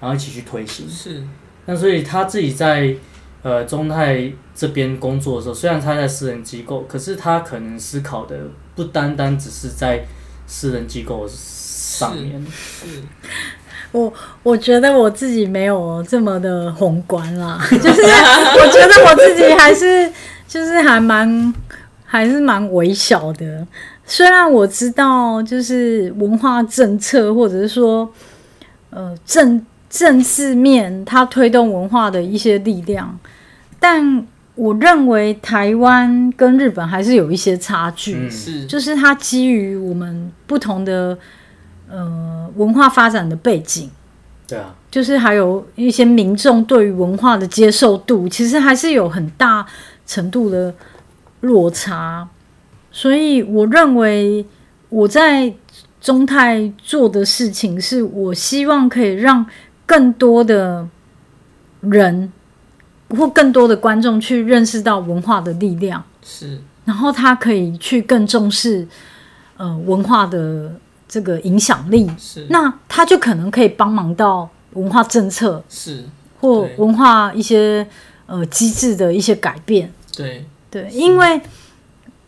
[0.00, 0.88] 然后一起去推行。
[0.88, 1.22] 是。
[1.66, 2.94] 那所以他自己在
[3.42, 8.36] 呃中泰这边工作的时候，虽然他在私人机构，可是他可能思考的
[8.74, 10.02] 不单单只是在
[10.46, 12.42] 私人机构上面。
[12.50, 13.02] 是，是
[13.92, 14.10] 我
[14.42, 20.10] 我觉得我自己没有这么的宏观啦， 就是我觉得我自己还是
[20.46, 21.54] 就是还蛮
[22.04, 23.66] 还是蛮微小的。
[24.06, 28.10] 虽然我知道就是文化政策，或者是说
[28.88, 29.62] 呃政。
[29.88, 33.18] 政治面，它推动文化的一些力量，
[33.80, 41.16] 但我认为台湾跟日本还是有一些差距，是，就是它基于我们不同的
[41.88, 43.88] 呃文化发展的背景，
[44.46, 49.64] 对啊，就是还有一些民众对于文化的接受度，其实还是有很大
[50.06, 50.74] 程度的
[51.40, 52.28] 落差，
[52.90, 54.44] 所以我认为
[54.90, 55.54] 我在
[56.00, 59.46] 中泰做的事情，是我希望可以让。
[59.88, 60.86] 更多的
[61.80, 62.30] 人
[63.16, 68.86] 或更多的观众去认识到文化的力量，是，然后他可以去更重视
[69.56, 70.70] 呃文化的
[71.08, 76.04] 这个影响力，是，那他就可能可以帮忙到文化政策，是，
[76.38, 77.86] 或文化一些
[78.26, 80.44] 呃机制的一些改变，对。
[80.70, 81.40] 对，因为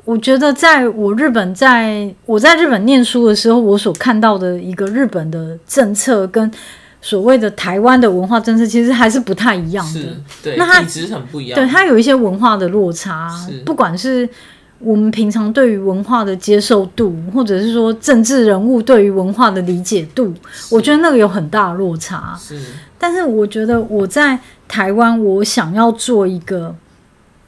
[0.07, 6.51] 我觉得在我日本在我在日本念书的时候，我所看到的一个日本的政策跟。
[7.03, 13.31] 所谓的台湾的文化政策其实还是不太一样的，是对，那它其实很不一样，对它有一些文化的落差，
[13.65, 14.29] 不管是
[14.79, 20.35] 我们平常对于文化的接受度，或者是说政治人物对于文化的理解度，
[20.71, 22.39] 我觉得那个有很大的落差。
[22.39, 22.61] 是，
[22.99, 26.75] 但是我觉得我在台湾，我想要做一个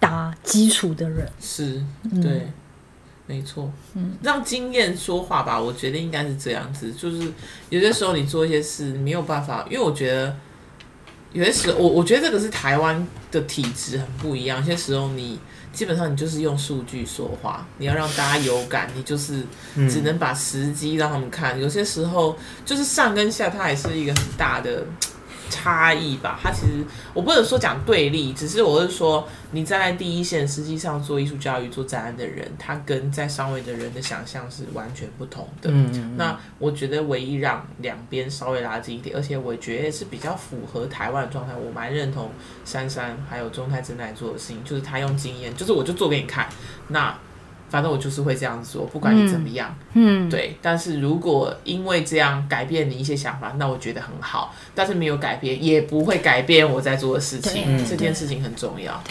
[0.01, 1.83] 打基础的人，是
[2.23, 2.31] 对。
[2.33, 2.53] 嗯
[3.33, 6.93] 没错，嗯，让经验说话吧，我觉得应该是这样子。
[6.93, 7.33] 就是
[7.71, 10.37] 有些时候你做一些事没有办法，因为我觉得
[11.33, 14.59] 有些时候我我觉得这个是台湾的体质很不一样。
[14.59, 15.39] 有些时候你
[15.73, 19.43] 基本上你就是用数据说话，你要让大家有感，你就是
[19.89, 21.59] 只能把时机让他们看。
[21.59, 22.37] 有些时候
[22.67, 24.85] 就是上跟下，它也是一个很大的。
[25.53, 35.69] 差异吧，他其实我不能说讲对立，只是我是说你站在第一线，实际上做艺术教育、做展览的人，他跟在上位的人的想象是完全不同的。
[35.70, 42.31] 嗯，嗯，嗯，那我觉得唯一让两边稍微拉近一点，而且我觉得是比较符合台湾的状态，我蛮认同
[42.65, 46.49] 珊珊还有中泰正在做的事情，就是他用经验，就是我就做给你看。
[46.89, 47.15] 那。
[47.73, 50.55] 反正我就是会这样做，不管你怎么样，嗯，对。
[50.61, 54.55] 但是如果因为这样改变你一些想法，那我觉得很好。
[54.74, 57.65] 但是没有改变，也不会改变我在做的事情。
[57.66, 59.03] 嗯，这件事情很重要。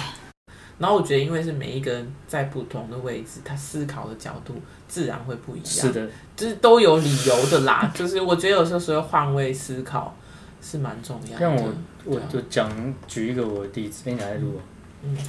[0.78, 4.54] 然后我觉得，因为是每一个人在不同的位置，他思考的角度
[4.88, 5.66] 自然会不一样。
[5.66, 7.92] 是的，就是都有理由的啦。
[7.96, 10.16] 就是我觉得有时候所谓换位思考
[10.62, 11.40] 是蛮重要的。
[11.40, 11.74] 像我，
[12.06, 12.72] 我就讲
[13.08, 14.54] 举一个我的例子，你来录。
[14.56, 14.62] 嗯，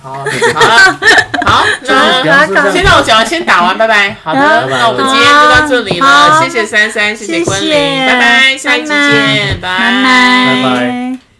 [0.02, 0.98] 好，好 了，
[1.46, 1.64] 好，
[2.24, 4.16] 那先让我讲完，先打完，拜拜。
[4.22, 4.34] 好。
[4.34, 11.31] 的，那我们今天就到这里了，谢谢珊珊，谢谢昆凌，拜拜，下一期见，拜拜，拜拜。